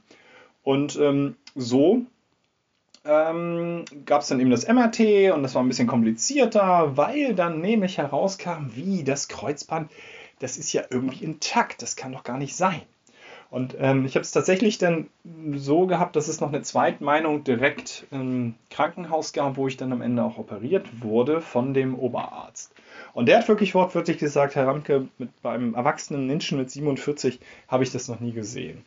Und 0.64 0.98
ähm, 1.00 1.36
so 1.56 2.02
ähm, 3.06 3.86
gab 4.06 4.22
es 4.22 4.28
dann 4.30 4.40
eben 4.40 4.50
das 4.50 4.68
MRT 4.68 5.34
und 5.34 5.44
das 5.44 5.56
war 5.56 5.64
ein 5.64 5.68
bisschen 5.68 5.88
komplizierter, 5.88 6.96
weil 6.96 7.36
dann 7.36 7.62
nämlich 7.62 7.98
herauskam, 7.98 8.70
wie 8.76 9.04
das 9.04 9.28
Kreuzband, 9.28 9.92
das 10.40 10.58
ist 10.58 10.74
ja 10.74 10.84
irgendwie 10.90 11.24
intakt, 11.24 11.82
das 11.82 11.96
kann 11.96 12.12
doch 12.12 12.24
gar 12.24 12.38
nicht 12.38 12.56
sein. 12.56 12.82
Und 13.54 13.76
ähm, 13.80 14.04
ich 14.06 14.16
habe 14.16 14.24
es 14.24 14.32
tatsächlich 14.32 14.80
dann 14.80 15.08
so 15.54 15.86
gehabt, 15.86 16.16
dass 16.16 16.28
es 16.28 16.42
noch 16.42 16.48
eine 16.48 16.64
Zweitmeinung 16.64 17.44
direkt 17.44 18.08
im 18.10 18.56
Krankenhaus 18.72 19.32
gab, 19.32 19.58
wo 19.58 19.68
ich 19.68 19.78
dann 19.78 19.92
am 19.94 20.02
Ende 20.02 20.24
auch 20.24 20.40
operiert 20.40 20.88
wurde 21.04 21.40
von 21.40 21.76
dem 21.76 21.94
Oberarzt. 21.94 22.74
Und 23.14 23.28
der 23.28 23.38
hat 23.38 23.48
wirklich 23.48 23.76
wortwörtlich 23.76 24.18
gesagt, 24.18 24.56
Herr 24.56 24.66
Ramke, 24.66 25.08
mit, 25.20 25.30
beim 25.44 25.76
erwachsenen 25.76 26.26
Menschen 26.26 26.58
mit 26.58 26.72
47 26.72 27.40
habe 27.68 27.84
ich 27.84 27.92
das 27.92 28.08
noch 28.08 28.20
nie 28.20 28.32
gesehen. 28.32 28.84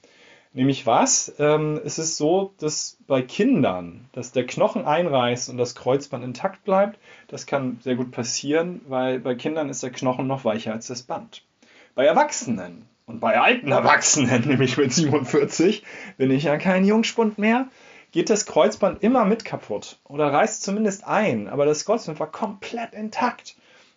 Nämlich 0.57 0.87
was? 0.87 1.35
Ähm, 1.39 1.79
es 1.85 1.99
ist 1.99 2.17
so, 2.17 2.55
dass 2.57 2.97
bei 3.07 3.21
Kindern, 3.21 4.09
dass 4.13 4.33
der 4.33 4.47
Knochen 4.47 4.87
einreißt 4.87 5.51
und 5.51 5.59
das 5.59 5.75
Kreuzband 5.75 6.25
intakt 6.25 6.65
bleibt. 6.65 6.99
Das 7.29 7.45
kann 7.45 7.79
sehr 7.83 7.95
gut 7.95 8.11
passieren, 8.11 8.81
weil 8.89 9.21
bei 9.21 9.35
Kindern 9.35 9.69
ist 9.69 9.83
der 9.83 9.91
Knochen 9.91 10.27
noch 10.27 10.47
weicher 10.47 10.73
als 10.73 10.87
das 10.87 11.03
Band. 11.03 11.43
Bei 11.95 12.07
Erwachsenen 12.07 12.87
und 13.05 13.21
bei 13.21 13.39
alten 13.39 13.71
Erwachsenen, 13.71 14.41
nämlich 14.49 14.79
mit 14.79 14.95
47, 14.95 15.83
bin 16.17 16.31
ich 16.31 16.45
ja 16.45 16.57
kein 16.57 16.87
Jungspund 16.87 17.37
mehr, 17.37 17.69
geht 18.13 18.31
das 18.31 18.47
Kreuzband 18.47 19.03
immer 19.03 19.27
mit 19.27 19.45
kaputt 19.45 19.99
oder 20.05 20.33
reißt 20.33 20.63
zumindest 20.63 21.07
ein, 21.07 21.49
aber 21.49 21.67
das 21.67 21.85
Kreuzband 21.85 22.19
war 22.19 22.33
komplett 22.33 22.95
intakt. 22.95 23.57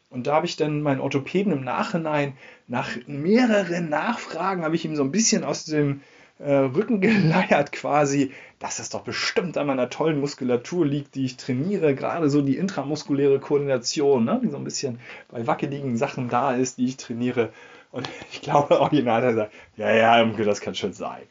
Und 0.10 0.28
da 0.28 0.34
habe 0.34 0.46
ich 0.46 0.58
dann 0.58 0.82
meinen 0.82 1.00
Orthopäden 1.00 1.54
im 1.54 1.64
Nachhinein, 1.64 2.34
nach 2.68 2.90
mehreren 3.08 3.88
Nachfragen, 3.88 4.66
habe 4.66 4.76
ich 4.76 4.84
ihm 4.84 4.98
so 4.98 5.04
ein 5.04 5.12
bisschen 5.12 5.46
aus 5.46 5.64
dem 5.64 6.02
äh, 6.40 6.54
Rücken 6.54 7.02
geleiert 7.02 7.72
quasi, 7.72 8.32
dass 8.60 8.80
es 8.80 8.90
doch 8.90 9.02
bestimmt 9.02 9.58
an 9.58 9.68
meiner 9.68 9.90
tollen 9.90 10.20
Muskulatur 10.20 10.86
liegt, 10.86 11.16
die 11.16 11.26
ich 11.26 11.38
trainiere, 11.38 11.96
gerade 11.96 12.30
so 12.30 12.42
die 12.42 12.58
intramuskuläre 12.58 13.40
Koordination, 13.40 14.26
ne, 14.26 14.40
die 14.44 14.50
so 14.50 14.58
ein 14.58 14.64
bisschen 14.64 15.00
bei 15.30 15.46
wackeligen 15.48 15.98
Sachen 15.98 16.30
da 16.30 16.54
ist, 16.54 16.78
die 16.78 16.86
ich 16.86 16.98
trainiere. 16.98 17.50
Und 17.92 18.10
ich 18.32 18.42
glaube, 18.42 18.80
original 18.80 19.22
hat 19.22 19.30
gesagt, 19.30 19.54
ja, 19.78 19.92
ja, 19.92 20.26
das 20.26 20.62
kann 20.62 20.76
schon 20.76 20.94
sein. 20.94 21.22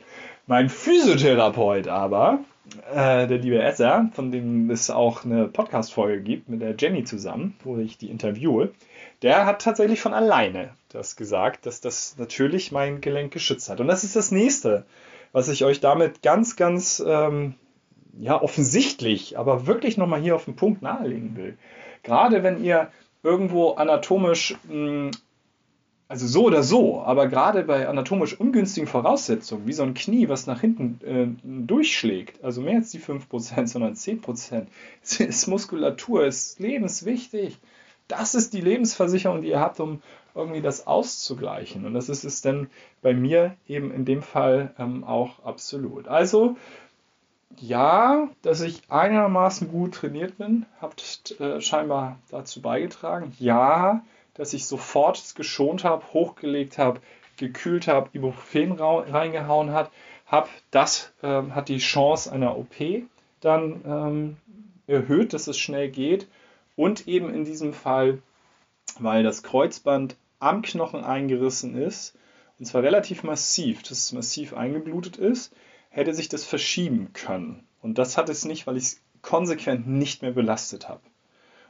Mein 0.47 0.69
Physiotherapeut 0.71 1.89
aber, 1.89 2.41
äh, 2.91 3.27
der 3.27 3.39
liebe 3.39 3.63
Esser, 3.63 4.11
von 4.15 4.31
dem 4.31 4.71
es 4.71 4.91
auch 4.91 5.25
eine 5.25 5.47
Podcast-Folge 5.47 6.23
gibt 6.23 6.49
mit 6.49 6.63
der 6.63 6.75
Jenny 6.79 7.05
zusammen, 7.05 7.55
wo 7.65 7.77
ich 7.77 7.99
die 7.99 8.11
interviewe, 8.11 8.73
der 9.23 9.47
hat 9.47 9.63
tatsächlich 9.63 10.01
von 10.01 10.15
alleine 10.15 10.71
das 10.89 11.17
gesagt, 11.17 11.67
dass 11.67 11.81
das 11.81 12.17
natürlich 12.19 12.73
mein 12.73 13.01
Gelenk 13.01 13.33
geschützt 13.33 13.69
hat. 13.69 13.81
Und 13.81 13.89
das 13.89 14.05
ist 14.05 14.17
das 14.17 14.31
nächste, 14.31 14.87
was 15.33 15.49
ich 15.49 15.65
euch 15.65 15.81
damit 15.81 16.23
ganz, 16.23 16.57
ganz 16.57 17.03
ähm, 17.07 17.55
ja, 18.19 18.41
offensichtlich, 18.41 19.39
aber 19.39 19.67
wirklich 19.67 19.97
nochmal 19.97 20.21
hier 20.21 20.35
auf 20.35 20.47
den 20.47 20.57
Punkt 20.57 20.83
nahelegen 20.83 21.37
will. 21.37 21.59
Gerade 22.03 22.43
wenn 22.43 22.63
ihr 22.63 22.91
irgendwo 23.23 23.73
anatomisch 23.73 24.57
mh, 24.69 25.11
also 26.09 26.27
so 26.27 26.45
oder 26.45 26.63
so, 26.63 27.03
aber 27.03 27.29
gerade 27.29 27.65
bei 27.65 27.87
anatomisch 27.87 28.41
ungünstigen 28.41 28.89
Voraussetzungen, 28.89 29.67
wie 29.67 29.75
so 29.75 29.83
ein 29.83 29.93
Knie, 29.93 30.31
was 30.31 30.47
nach 30.47 30.63
hinten 30.63 31.01
äh, 31.05 31.29
durchschlägt, 31.45 32.43
also 32.43 32.63
mehr 32.63 32.77
als 32.77 32.91
die 32.91 32.99
5%, 32.99 33.67
sondern 33.67 33.93
10%, 33.93 34.67
ist 35.03 35.47
Muskulatur, 35.47 36.25
ist 36.25 36.59
lebenswichtig. 36.61 37.59
Das 38.09 38.35
ist 38.35 38.55
die 38.55 38.61
Lebensversicherung, 38.61 39.43
die 39.43 39.49
ihr 39.49 39.61
habt, 39.61 39.81
um 39.81 40.03
irgendwie 40.35 40.61
das 40.61 40.87
auszugleichen. 40.87 41.85
Und 41.85 41.95
das 41.95 42.09
ist 42.09 42.25
es 42.25 42.41
dann 42.41 42.71
bei 43.03 43.13
mir 43.13 43.57
eben 43.67 43.93
in 43.93 44.05
dem 44.05 44.23
Fall 44.23 44.75
ähm, 44.79 45.05
auch 45.05 45.45
absolut. 45.45 46.09
Also, 46.09 46.57
ja, 47.57 48.29
dass 48.43 48.61
ich 48.61 48.83
einigermaßen 48.89 49.71
gut 49.71 49.95
trainiert 49.95 50.39
bin, 50.39 50.67
habt 50.81 51.39
äh, 51.41 51.61
scheinbar 51.61 52.19
dazu 52.31 52.63
beigetragen. 52.63 53.35
Ja, 53.39 54.03
dass 54.35 54.53
ich 54.53 54.67
sofort 54.67 55.19
es 55.19 55.35
geschont 55.35 55.85
habe, 55.85 56.05
hochgelegt 56.13 56.79
habe, 56.79 57.01
gekühlt 57.37 57.89
habe, 57.89 58.11
Ibuprofen 58.13 58.73
reingehauen 58.73 59.73
hat, 59.73 59.91
habe. 60.27 60.49
Das 60.71 61.13
ähm, 61.23 61.55
hat 61.55 61.69
die 61.69 61.79
Chance 61.79 62.31
einer 62.31 62.57
OP 62.57 62.77
dann 63.41 63.81
ähm, 63.85 64.37
erhöht, 64.87 65.33
dass 65.33 65.47
es 65.49 65.59
schnell 65.59 65.91
geht. 65.91 66.29
Und 66.79 67.09
eben 67.09 67.35
in 67.35 67.45
diesem 67.45 67.73
Fall, 67.73 68.23
weil 69.01 69.25
das 69.25 69.43
Kreuzband 69.43 70.15
am 70.39 70.63
Knochen 70.63 71.03
eingerissen 71.03 71.77
ist, 71.77 72.17
und 72.61 72.67
zwar 72.67 72.85
relativ 72.85 73.25
massiv, 73.25 73.83
dass 73.83 73.99
es 73.99 74.13
massiv 74.13 74.55
eingeblutet 74.55 75.17
ist, 75.17 75.53
hätte 75.91 76.15
sich 76.15 76.29
das 76.29 76.45
verschieben 76.45 77.13
können. 77.15 77.67
Und 77.83 77.99
das 77.99 78.17
hat 78.17 78.29
es 78.29 78.45
nicht, 78.45 78.69
weil 78.69 78.77
ich 78.77 78.85
es 78.85 79.01
konsequent 79.23 79.89
nicht 79.89 80.23
mehr 80.23 80.31
belastet 80.31 80.89
habe. 80.89 81.01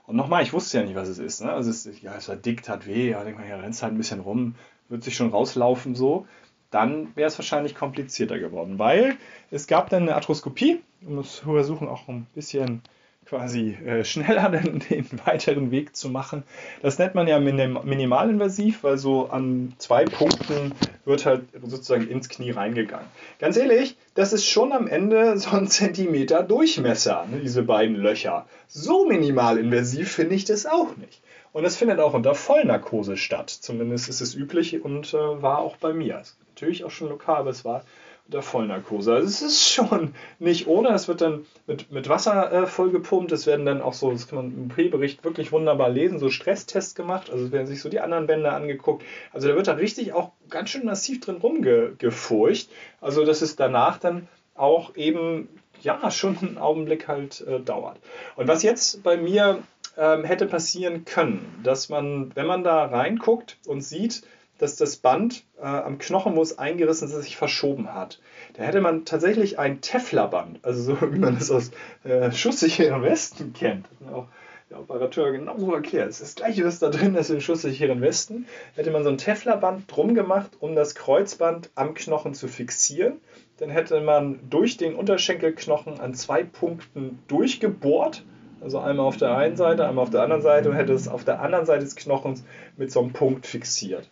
Und 0.06 0.14
nochmal, 0.14 0.42
ich 0.42 0.52
wusste 0.52 0.76
ja 0.76 0.84
nicht, 0.84 0.94
was 0.94 1.08
es 1.08 1.18
ist. 1.18 1.40
Ne? 1.40 1.54
Also 1.54 1.70
es, 1.70 1.88
ja, 2.02 2.14
es 2.14 2.28
war 2.28 2.36
dick, 2.36 2.62
tat 2.62 2.86
weh, 2.86 3.08
ja, 3.08 3.24
denkt 3.24 3.40
man, 3.40 3.48
ja, 3.48 3.56
rennt 3.56 3.82
halt 3.82 3.94
ein 3.94 3.98
bisschen 3.98 4.20
rum, 4.20 4.56
wird 4.90 5.04
sich 5.04 5.16
schon 5.16 5.30
rauslaufen 5.30 5.94
so. 5.94 6.26
Dann 6.70 7.16
wäre 7.16 7.28
es 7.28 7.38
wahrscheinlich 7.38 7.74
komplizierter 7.74 8.38
geworden, 8.38 8.78
weil 8.78 9.16
es 9.50 9.66
gab 9.68 9.88
dann 9.88 10.02
eine 10.02 10.16
Arthroskopie, 10.16 10.82
um 11.00 11.16
es 11.16 11.36
versuchen 11.36 11.88
auch 11.88 12.08
ein 12.08 12.26
bisschen 12.34 12.82
quasi 13.28 13.76
äh, 13.84 14.04
schneller 14.04 14.48
den, 14.62 14.80
den, 14.80 15.06
weiteren 15.24 15.70
Weg 15.70 15.94
zu 15.94 16.08
machen. 16.08 16.42
Das 16.82 16.98
nennt 16.98 17.14
man 17.14 17.28
ja 17.28 17.38
minim 17.38 17.78
minimalinvasiv, 17.84 18.82
weil 18.82 18.98
so 18.98 19.28
an 19.28 19.74
zwei 19.78 20.04
Punkten 20.04 20.72
wird 21.04 21.26
halt 21.26 21.44
sozusagen 21.62 22.08
ins 22.08 22.28
Knie 22.28 22.50
reingegangen. 22.50 23.06
Ganz 23.38 23.56
ehrlich, 23.56 23.96
das 24.14 24.32
ist 24.32 24.46
schon 24.46 24.72
am 24.72 24.86
Ende 24.86 25.38
so 25.38 25.56
ein 25.56 25.68
Zentimeter 25.68 26.42
Durchmesser, 26.42 27.26
ne, 27.30 27.40
diese 27.40 27.62
beiden 27.62 27.96
Löcher. 27.96 28.46
So 28.66 29.06
minimalinvasiv 29.06 30.10
finde 30.10 30.34
ich 30.34 30.44
das 30.44 30.66
auch 30.66 30.96
nicht. 30.96 31.22
Und 31.52 31.64
es 31.64 31.76
findet 31.76 31.98
auch 31.98 32.14
unter 32.14 32.34
Vollnarkose 32.34 33.16
statt. 33.16 33.50
Zumindest 33.50 34.08
ist 34.08 34.20
es 34.20 34.34
üblich 34.34 34.82
und 34.82 35.12
äh, 35.14 35.42
war 35.42 35.58
auch 35.58 35.76
bei 35.76 35.92
mir. 35.92 36.22
Natürlich 36.54 36.84
auch 36.84 36.90
schon 36.90 37.08
lokal, 37.08 37.36
aber 37.36 37.50
es 37.50 37.64
war 37.64 37.84
der 38.28 38.42
Vollnarkose. 38.42 39.14
Also 39.14 39.26
es 39.26 39.42
ist 39.42 39.68
schon 39.68 40.14
nicht 40.38 40.66
ohne. 40.66 40.90
Es 40.90 41.08
wird 41.08 41.22
dann 41.22 41.46
mit, 41.66 41.90
mit 41.90 42.08
Wasser 42.08 42.52
äh, 42.52 42.66
vollgepumpt. 42.66 43.32
Es 43.32 43.46
werden 43.46 43.66
dann 43.66 43.82
auch 43.82 43.94
so, 43.94 44.10
das 44.12 44.28
kann 44.28 44.36
man 44.36 44.46
im 44.54 44.68
P-Bericht 44.68 45.24
wirklich 45.24 45.50
wunderbar 45.50 45.88
lesen, 45.88 46.18
so 46.18 46.30
Stresstests 46.30 46.94
gemacht. 46.94 47.30
Also 47.30 47.46
es 47.46 47.52
werden 47.52 47.66
sich 47.66 47.80
so 47.80 47.88
die 47.88 48.00
anderen 48.00 48.26
Bänder 48.26 48.52
angeguckt. 48.52 49.02
Also 49.32 49.48
da 49.48 49.54
wird 49.54 49.66
da 49.66 49.72
richtig 49.72 50.12
auch 50.12 50.32
ganz 50.50 50.70
schön 50.70 50.84
massiv 50.84 51.20
drin 51.20 51.36
rumgefurcht. 51.36 52.70
Also 53.00 53.24
dass 53.24 53.42
es 53.42 53.56
danach 53.56 53.98
dann 53.98 54.28
auch 54.54 54.94
eben 54.96 55.48
ja 55.80 56.10
schon 56.10 56.36
einen 56.38 56.58
Augenblick 56.58 57.08
halt 57.08 57.40
äh, 57.46 57.60
dauert. 57.60 57.98
Und 58.36 58.48
was 58.48 58.62
jetzt 58.62 59.02
bei 59.02 59.16
mir 59.16 59.62
ähm, 59.96 60.24
hätte 60.24 60.46
passieren 60.46 61.04
können, 61.04 61.60
dass 61.64 61.88
man, 61.88 62.34
wenn 62.34 62.46
man 62.46 62.62
da 62.62 62.84
reinguckt 62.84 63.58
und 63.66 63.80
sieht, 63.80 64.22
dass 64.58 64.76
das 64.76 64.96
Band 64.96 65.44
äh, 65.58 65.64
am 65.64 65.98
Knochen, 65.98 66.36
wo 66.36 66.42
es 66.42 66.58
eingerissen 66.58 67.08
ist, 67.08 67.14
sich 67.22 67.36
verschoben 67.36 67.94
hat. 67.94 68.20
Da 68.54 68.64
hätte 68.64 68.80
man 68.80 69.04
tatsächlich 69.04 69.58
ein 69.58 69.80
Teflerband, 69.80 70.64
also 70.64 70.82
so 70.82 71.00
wie 71.12 71.18
man 71.18 71.38
das 71.38 71.50
aus 71.50 71.70
äh, 72.04 72.30
schusssicheren 72.32 73.02
Westen 73.02 73.52
kennt. 73.52 73.86
Auch 74.12 74.26
der 74.70 74.80
Operateur 74.80 75.32
genauso 75.32 75.72
erklärt. 75.72 76.10
Es 76.10 76.20
ist 76.20 76.38
das 76.38 76.44
gleiche, 76.44 76.64
was 76.64 76.78
da 76.78 76.90
drin 76.90 77.14
ist 77.14 77.30
in 77.30 77.40
schusssicheren 77.40 78.02
Westen. 78.02 78.46
Hätte 78.74 78.90
man 78.90 79.02
so 79.02 79.08
ein 79.08 79.16
Teflerband 79.16 79.84
drum 79.90 80.14
gemacht, 80.14 80.50
um 80.60 80.74
das 80.74 80.94
Kreuzband 80.94 81.70
am 81.74 81.94
Knochen 81.94 82.34
zu 82.34 82.48
fixieren. 82.48 83.20
Dann 83.58 83.70
hätte 83.70 84.00
man 84.02 84.40
durch 84.50 84.76
den 84.76 84.94
Unterschenkelknochen 84.94 86.00
an 86.00 86.14
zwei 86.14 86.44
Punkten 86.44 87.18
durchgebohrt. 87.28 88.24
Also 88.60 88.78
einmal 88.78 89.06
auf 89.06 89.16
der 89.16 89.36
einen 89.36 89.56
Seite, 89.56 89.86
einmal 89.86 90.02
auf 90.02 90.10
der 90.10 90.22
anderen 90.22 90.42
Seite 90.42 90.68
und 90.68 90.76
hätte 90.76 90.92
es 90.92 91.08
auf 91.08 91.24
der 91.24 91.40
anderen 91.40 91.64
Seite 91.64 91.84
des 91.84 91.96
Knochens 91.96 92.44
mit 92.76 92.92
so 92.92 93.00
einem 93.00 93.12
Punkt 93.12 93.46
fixiert. 93.46 94.10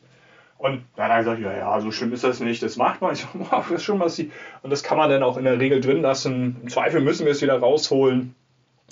Und 0.59 0.85
dann 0.97 1.07
hat 1.07 1.13
er 1.13 1.19
gesagt, 1.19 1.41
ja, 1.41 1.57
ja, 1.57 1.81
so 1.81 1.91
schlimm 1.91 2.13
ist 2.13 2.25
das 2.25 2.41
nicht, 2.41 2.63
das 2.63 2.77
macht 2.77 3.03
man. 3.03 3.13
Ich 3.15 3.21
so, 3.21 3.29
wow, 3.35 3.65
das 3.69 3.71
ist 3.71 3.85
schon 3.85 3.99
massiv. 3.99 4.33
Und 4.63 4.71
das 4.71 4.83
kann 4.83 4.97
man 4.97 5.11
dann 5.11 5.23
auch 5.23 5.37
in 5.37 5.45
der 5.45 5.61
Regel 5.61 5.81
drin 5.81 6.03
lassen. 6.03 6.57
Im 6.63 6.69
Zweifel 6.69 7.01
müssen 7.01 7.27
wir 7.27 7.33
es 7.33 7.43
wieder 7.43 7.59
rausholen. 7.59 8.35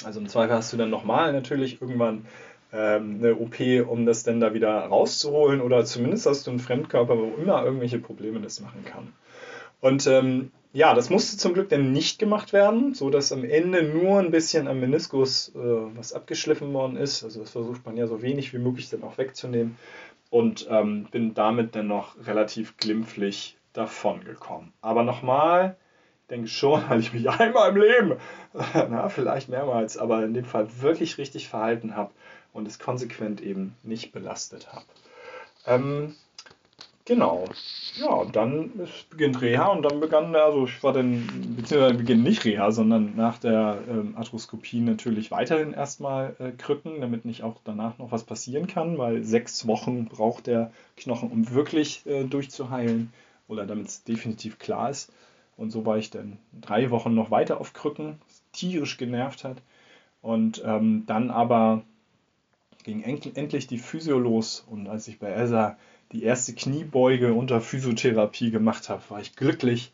Also 0.04 0.20
im 0.20 0.28
Zweifel 0.28 0.54
hast 0.54 0.72
du 0.72 0.76
dann 0.76 0.90
nochmal 0.90 1.32
natürlich 1.32 1.80
irgendwann 1.80 2.26
ähm, 2.72 3.20
eine 3.20 3.36
OP, 3.36 3.58
um 3.88 4.04
das 4.04 4.24
dann 4.24 4.40
da 4.40 4.52
wieder 4.52 4.72
rauszuholen. 4.72 5.60
Oder 5.60 5.84
zumindest 5.84 6.26
hast 6.26 6.46
du 6.46 6.50
einen 6.50 6.60
Fremdkörper, 6.60 7.16
wo 7.16 7.34
immer 7.40 7.64
irgendwelche 7.64 7.98
Probleme 7.98 8.40
das 8.40 8.60
machen 8.60 8.84
kann. 8.84 9.12
Und 9.80 10.06
ähm, 10.06 10.50
ja, 10.74 10.92
das 10.92 11.08
musste 11.08 11.36
zum 11.36 11.54
Glück 11.54 11.68
dann 11.68 11.92
nicht 11.92 12.18
gemacht 12.18 12.52
werden, 12.52 12.94
so 12.94 13.08
dass 13.08 13.30
am 13.30 13.44
Ende 13.44 13.84
nur 13.84 14.18
ein 14.18 14.32
bisschen 14.32 14.66
am 14.66 14.80
Meniskus 14.80 15.50
äh, 15.54 15.58
was 15.96 16.12
abgeschliffen 16.12 16.74
worden 16.74 16.96
ist. 16.96 17.22
Also 17.22 17.40
das 17.40 17.50
versucht 17.50 17.86
man 17.86 17.96
ja 17.96 18.08
so 18.08 18.22
wenig 18.22 18.52
wie 18.52 18.58
möglich 18.58 18.90
dann 18.90 19.04
auch 19.04 19.16
wegzunehmen 19.16 19.78
und 20.30 20.66
ähm, 20.68 21.06
bin 21.12 21.32
damit 21.32 21.76
dann 21.76 21.86
noch 21.86 22.16
relativ 22.26 22.76
glimpflich 22.76 23.56
davon 23.72 24.24
gekommen. 24.24 24.72
Aber 24.80 25.04
nochmal, 25.04 25.76
denke 26.28 26.48
schon, 26.48 26.82
weil 26.88 26.98
ich 26.98 27.12
mich 27.12 27.30
einmal 27.30 27.70
im 27.70 27.76
Leben, 27.76 28.16
na, 28.74 29.08
vielleicht 29.08 29.48
mehrmals, 29.48 29.96
aber 29.96 30.24
in 30.24 30.34
dem 30.34 30.44
Fall 30.44 30.66
wirklich 30.80 31.18
richtig 31.18 31.48
verhalten 31.48 31.94
habe 31.94 32.10
und 32.52 32.66
es 32.66 32.80
konsequent 32.80 33.40
eben 33.40 33.76
nicht 33.84 34.10
belastet 34.10 34.72
habe. 34.72 34.86
Ähm, 35.66 36.16
Genau. 37.06 37.44
Ja, 37.96 38.24
dann 38.24 38.70
beginnt 39.10 39.42
Reha 39.42 39.66
und 39.66 39.82
dann 39.82 40.00
begann, 40.00 40.34
also 40.34 40.64
ich 40.64 40.82
war 40.82 40.94
dann, 40.94 41.26
beziehungsweise 41.54 41.94
beginnt 41.94 42.24
nicht 42.24 42.46
Reha, 42.46 42.70
sondern 42.72 43.14
nach 43.14 43.36
der 43.38 43.78
ähm, 43.90 44.14
Arthroskopie 44.16 44.80
natürlich 44.80 45.30
weiterhin 45.30 45.74
erstmal 45.74 46.34
äh, 46.38 46.52
Krücken, 46.52 47.02
damit 47.02 47.26
nicht 47.26 47.42
auch 47.42 47.60
danach 47.62 47.98
noch 47.98 48.10
was 48.10 48.24
passieren 48.24 48.66
kann, 48.66 48.96
weil 48.96 49.22
sechs 49.22 49.66
Wochen 49.66 50.06
braucht 50.06 50.46
der 50.46 50.72
Knochen, 50.96 51.30
um 51.30 51.50
wirklich 51.50 52.06
äh, 52.06 52.24
durchzuheilen 52.24 53.12
oder 53.48 53.66
damit 53.66 53.88
es 53.88 54.04
definitiv 54.04 54.58
klar 54.58 54.88
ist. 54.88 55.12
Und 55.58 55.70
so 55.72 55.84
war 55.84 55.98
ich 55.98 56.08
dann 56.08 56.38
drei 56.58 56.90
Wochen 56.90 57.14
noch 57.14 57.30
weiter 57.30 57.60
auf 57.60 57.74
Krücken, 57.74 58.18
was 58.26 58.42
tierisch 58.52 58.96
genervt 58.96 59.44
hat. 59.44 59.58
Und 60.22 60.62
ähm, 60.64 61.04
dann 61.06 61.30
aber 61.30 61.82
ging 62.82 63.02
endlich 63.02 63.66
die 63.66 63.78
Physio 63.78 64.18
los 64.18 64.64
und 64.70 64.88
als 64.88 65.08
ich 65.08 65.18
bei 65.18 65.28
Elsa 65.28 65.76
die 66.12 66.22
erste 66.22 66.54
Kniebeuge 66.54 67.34
unter 67.34 67.60
Physiotherapie 67.60 68.50
gemacht 68.50 68.88
habe, 68.88 69.02
war 69.08 69.20
ich 69.20 69.36
glücklich, 69.36 69.92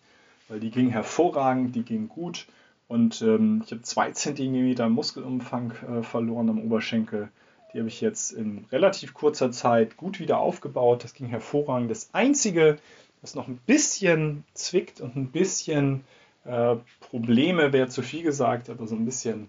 weil 0.48 0.60
die 0.60 0.70
ging 0.70 0.90
hervorragend, 0.90 1.74
die 1.76 1.82
ging 1.82 2.08
gut 2.08 2.46
und 2.90 3.22
ähm, 3.22 3.62
ich 3.64 3.70
habe 3.70 3.82
zwei 3.82 4.10
Zentimeter 4.10 4.88
Muskelumfang 4.88 5.72
äh, 5.88 6.02
verloren 6.02 6.48
am 6.48 6.58
Oberschenkel. 6.58 7.28
Die 7.72 7.78
habe 7.78 7.88
ich 7.88 8.00
jetzt 8.00 8.32
in 8.32 8.64
relativ 8.72 9.14
kurzer 9.14 9.52
Zeit 9.52 9.96
gut 9.96 10.18
wieder 10.18 10.38
aufgebaut. 10.38 11.04
Das 11.04 11.14
ging 11.14 11.28
hervorragend. 11.28 11.88
Das 11.88 12.10
Einzige, 12.12 12.78
was 13.22 13.36
noch 13.36 13.46
ein 13.46 13.60
bisschen 13.64 14.42
zwickt 14.54 15.00
und 15.00 15.14
ein 15.14 15.30
bisschen 15.30 16.02
äh, 16.44 16.74
Probleme, 16.98 17.72
wäre 17.72 17.88
zu 17.88 18.02
viel 18.02 18.24
gesagt, 18.24 18.70
aber 18.70 18.88
so 18.88 18.96
ein 18.96 19.04
bisschen 19.04 19.48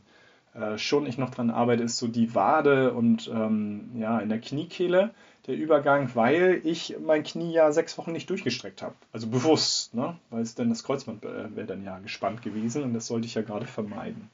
äh, 0.53 0.77
schon 0.77 1.05
ich 1.05 1.17
noch 1.17 1.29
dran 1.29 1.50
arbeite, 1.50 1.84
ist 1.84 1.98
so 1.98 2.08
die 2.08 2.36
Wade 2.36 2.93
und 2.93 3.29
ähm, 3.34 3.91
ja, 3.96 4.20
in 4.20 4.29
der 4.29 4.39
Kniekehle 4.39 5.12
der 5.48 5.55
Übergang, 5.55 6.12
weil 6.13 6.62
ich 6.63 6.98
mein 7.03 7.24
Knie 7.24 7.51
ja 7.51 7.72
sechs 7.72 7.98
Wochen 7.98 8.12
nicht 8.12 8.29
durchgestreckt 8.29 8.81
habe. 8.81 8.96
Also 9.12 9.27
bewusst, 9.27 9.93
ne? 9.93 10.17
weil 10.29 10.41
es 10.41 10.55
dann 10.55 10.70
das 10.70 10.84
Kreuzband 10.84 11.25
äh, 11.25 11.55
wäre 11.55 11.67
dann 11.67 11.84
ja 11.84 12.00
gespannt 12.00 12.41
gewesen 12.41 12.84
und 12.84 12.93
das 12.93 13.08
sollte 13.08 13.27
ich 13.27 13.34
ja 13.34 13.41
gerade 13.41 13.65
vermeiden. 13.65 14.29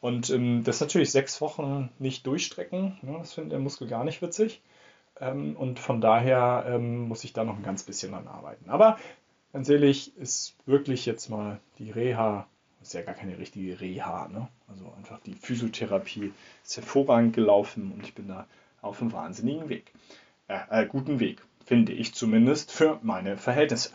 Und 0.00 0.30
ähm, 0.30 0.64
das 0.64 0.80
natürlich 0.80 1.12
sechs 1.12 1.40
Wochen 1.40 1.90
nicht 1.98 2.26
durchstrecken, 2.26 2.98
ne? 3.02 3.16
das 3.18 3.34
findet 3.34 3.52
der 3.52 3.58
Muskel 3.60 3.86
gar 3.86 4.04
nicht 4.04 4.22
witzig. 4.22 4.62
Ähm, 5.20 5.56
und 5.56 5.78
von 5.78 6.00
daher 6.00 6.64
ähm, 6.66 7.06
muss 7.06 7.24
ich 7.24 7.32
da 7.32 7.44
noch 7.44 7.56
ein 7.56 7.62
ganz 7.62 7.82
bisschen 7.82 8.12
dran 8.12 8.26
arbeiten. 8.26 8.70
Aber 8.70 8.98
ganz 9.52 9.68
ehrlich, 9.68 10.16
ist 10.16 10.56
wirklich 10.66 11.06
jetzt 11.06 11.28
mal 11.28 11.60
die 11.78 11.90
Reha, 11.90 12.46
ist 12.82 12.94
ja 12.94 13.02
gar 13.02 13.14
keine 13.14 13.38
richtige 13.38 13.80
Reha, 13.80 14.28
ne? 14.28 14.48
also 14.68 14.92
einfach 14.96 15.20
die 15.20 15.34
Physiotherapie 15.34 16.32
ist 16.64 16.76
hervorragend 16.76 17.34
gelaufen 17.34 17.92
und 17.92 18.04
ich 18.04 18.14
bin 18.14 18.28
da 18.28 18.46
auf 18.82 19.00
einem 19.00 19.12
wahnsinnigen 19.12 19.68
Weg 19.68 19.92
äh, 20.70 20.86
guten 20.86 21.20
Weg, 21.20 21.42
finde 21.64 21.92
ich 21.92 22.14
zumindest 22.14 22.72
für 22.72 22.98
meine 23.02 23.36
Verhältnisse. 23.36 23.90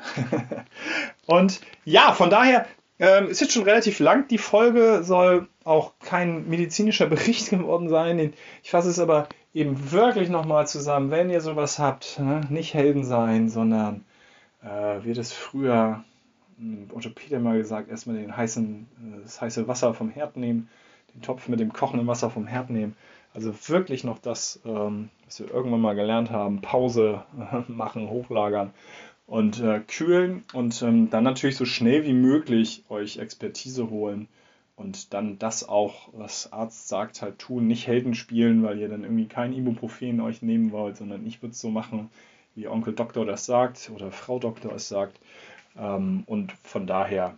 und 1.25 1.61
ja, 1.83 2.13
von 2.13 2.29
daher 2.29 2.65
ähm, 2.99 3.27
ist 3.27 3.41
jetzt 3.41 3.53
schon 3.53 3.63
relativ 3.63 3.99
lang. 3.99 4.27
Die 4.29 4.37
Folge 4.37 5.03
soll 5.03 5.47
auch 5.63 5.93
kein 5.99 6.47
medizinischer 6.47 7.07
Bericht 7.07 7.49
geworden 7.49 7.89
sein. 7.89 8.33
Ich 8.63 8.71
fasse 8.71 8.89
es 8.89 8.99
aber 8.99 9.27
eben 9.53 9.91
wirklich 9.91 10.29
nochmal 10.29 10.67
zusammen. 10.67 11.11
Wenn 11.11 11.29
ihr 11.29 11.41
sowas 11.41 11.79
habt, 11.79 12.19
ne? 12.19 12.41
nicht 12.49 12.73
Helden 12.73 13.03
sein, 13.03 13.49
sondern 13.49 14.05
äh, 14.63 15.03
wie 15.03 15.13
das 15.13 15.33
früher 15.33 16.03
ein 16.59 16.89
Orthopäde 16.93 17.39
mal 17.39 17.57
gesagt, 17.57 17.89
erstmal 17.89 18.17
den 18.17 18.35
heißen, 18.35 18.87
äh, 18.97 19.21
das 19.23 19.41
heiße 19.41 19.67
Wasser 19.67 19.93
vom 19.93 20.09
Herd 20.09 20.37
nehmen, 20.37 20.69
den 21.13 21.21
Topf 21.21 21.47
mit 21.47 21.59
dem 21.59 21.73
kochenden 21.73 22.07
Wasser 22.07 22.29
vom 22.29 22.47
Herd 22.47 22.69
nehmen 22.69 22.95
also 23.35 23.53
wirklich 23.67 24.05
noch 24.05 24.17
das, 24.17 24.61
ähm, 24.65 25.09
was 25.25 25.41
wir 25.41 25.51
irgendwann 25.51 25.81
mal 25.81 25.95
gelernt 25.95 26.31
haben, 26.31 26.61
Pause 26.61 27.23
machen, 27.67 28.09
hochlagern 28.09 28.71
und 29.27 29.59
äh, 29.59 29.81
kühlen 29.81 30.45
und 30.53 30.81
ähm, 30.81 31.09
dann 31.09 31.25
natürlich 31.25 31.57
so 31.57 31.65
schnell 31.65 32.05
wie 32.05 32.13
möglich 32.13 32.85
euch 32.87 33.17
Expertise 33.17 33.89
holen 33.89 34.29
und 34.77 35.13
dann 35.13 35.37
das 35.37 35.67
auch, 35.67 36.09
was 36.13 36.53
Arzt 36.53 36.87
sagt, 36.87 37.21
halt 37.21 37.39
tun, 37.39 37.67
nicht 37.67 37.87
Helden 37.87 38.15
spielen, 38.15 38.63
weil 38.63 38.79
ihr 38.79 38.87
dann 38.87 39.03
irgendwie 39.03 39.27
kein 39.27 39.53
Ibuprofen 39.53 40.21
euch 40.21 40.41
nehmen 40.41 40.71
wollt, 40.71 40.95
sondern 40.95 41.25
ich 41.27 41.41
würde 41.41 41.51
es 41.51 41.61
so 41.61 41.69
machen, 41.69 42.09
wie 42.55 42.69
Onkel 42.69 42.93
Doktor 42.93 43.25
das 43.25 43.45
sagt 43.45 43.91
oder 43.93 44.11
Frau 44.11 44.39
Doktor 44.39 44.73
es 44.73 44.87
sagt. 44.87 45.19
Ähm, 45.77 46.23
und 46.25 46.51
von 46.63 46.87
daher 46.87 47.35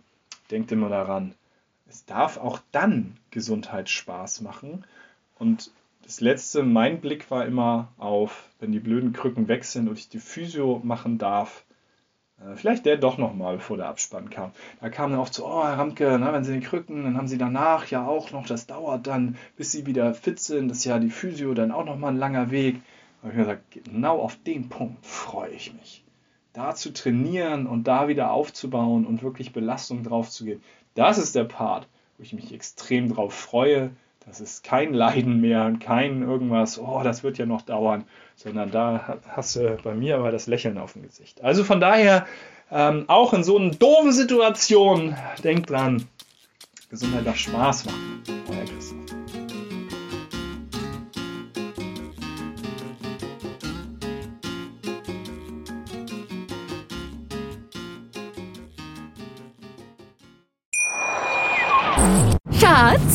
denkt 0.50 0.72
immer 0.72 0.88
daran, 0.88 1.34
es 1.88 2.04
darf 2.04 2.36
auch 2.36 2.60
dann 2.72 3.16
Gesundheitsspaß 3.30 4.42
machen. 4.42 4.84
Und 5.38 5.70
das 6.02 6.20
letzte, 6.20 6.62
mein 6.62 7.00
Blick 7.00 7.30
war 7.30 7.46
immer 7.46 7.88
auf, 7.98 8.48
wenn 8.60 8.72
die 8.72 8.80
blöden 8.80 9.12
Krücken 9.12 9.48
weg 9.48 9.64
sind 9.64 9.88
und 9.88 9.98
ich 9.98 10.08
die 10.08 10.20
Physio 10.20 10.80
machen 10.82 11.18
darf, 11.18 11.64
äh, 12.40 12.56
vielleicht 12.56 12.86
der 12.86 12.96
doch 12.96 13.18
nochmal, 13.18 13.56
bevor 13.56 13.76
der 13.76 13.88
Abspann 13.88 14.30
kam. 14.30 14.52
Da 14.80 14.88
kam 14.90 15.10
dann 15.10 15.20
auch 15.20 15.28
zu, 15.28 15.44
oh 15.44 15.64
Herr 15.64 15.78
Ramke, 15.78 16.16
na, 16.18 16.32
wenn 16.32 16.44
Sie 16.44 16.52
den 16.52 16.62
Krücken, 16.62 17.04
dann 17.04 17.16
haben 17.16 17.28
Sie 17.28 17.38
danach 17.38 17.86
ja 17.88 18.06
auch 18.06 18.30
noch, 18.32 18.46
das 18.46 18.66
dauert 18.66 19.06
dann, 19.06 19.36
bis 19.56 19.72
Sie 19.72 19.86
wieder 19.86 20.14
fit 20.14 20.40
sind, 20.40 20.68
das 20.68 20.78
ist 20.78 20.84
ja 20.84 20.98
die 20.98 21.10
Physio 21.10 21.54
dann 21.54 21.72
auch 21.72 21.84
nochmal 21.84 22.12
ein 22.12 22.18
langer 22.18 22.50
Weg. 22.50 22.80
Da 23.20 23.28
habe 23.28 23.32
ich 23.32 23.38
gesagt, 23.38 23.84
genau 23.84 24.20
auf 24.20 24.36
den 24.36 24.68
Punkt 24.68 25.04
freue 25.04 25.50
ich 25.50 25.72
mich. 25.74 26.04
Da 26.52 26.74
zu 26.74 26.92
trainieren 26.92 27.66
und 27.66 27.84
da 27.84 28.08
wieder 28.08 28.32
aufzubauen 28.32 29.06
und 29.06 29.22
wirklich 29.22 29.52
Belastung 29.52 30.02
drauf 30.02 30.30
zu 30.30 30.44
gehen, 30.44 30.62
das 30.94 31.18
ist 31.18 31.34
der 31.34 31.44
Part, 31.44 31.86
wo 32.16 32.22
ich 32.24 32.32
mich 32.32 32.52
extrem 32.52 33.12
drauf 33.12 33.34
freue, 33.34 33.90
das 34.26 34.40
ist 34.40 34.62
kein 34.62 34.92
Leiden 34.92 35.40
mehr 35.40 35.64
und 35.64 35.78
kein 35.78 36.22
irgendwas, 36.22 36.78
oh, 36.78 37.00
das 37.02 37.22
wird 37.22 37.38
ja 37.38 37.46
noch 37.46 37.62
dauern, 37.62 38.04
sondern 38.36 38.70
da 38.70 39.18
hast 39.28 39.56
du 39.56 39.78
bei 39.82 39.94
mir 39.94 40.18
aber 40.18 40.30
das 40.30 40.46
Lächeln 40.46 40.76
auf 40.78 40.92
dem 40.92 41.02
Gesicht. 41.02 41.42
Also 41.42 41.64
von 41.64 41.80
daher, 41.80 42.26
ähm, 42.70 43.04
auch 43.08 43.32
in 43.32 43.42
so 43.42 43.56
einer 43.56 43.70
doofen 43.70 44.12
Situation, 44.12 45.16
denkt 45.42 45.70
dran, 45.70 46.06
Gesundheit 46.90 47.26
darf 47.26 47.36
Spaß 47.36 47.86
machen. 47.86 48.22
Euer 48.50 48.64
Christoph. 48.64 49.07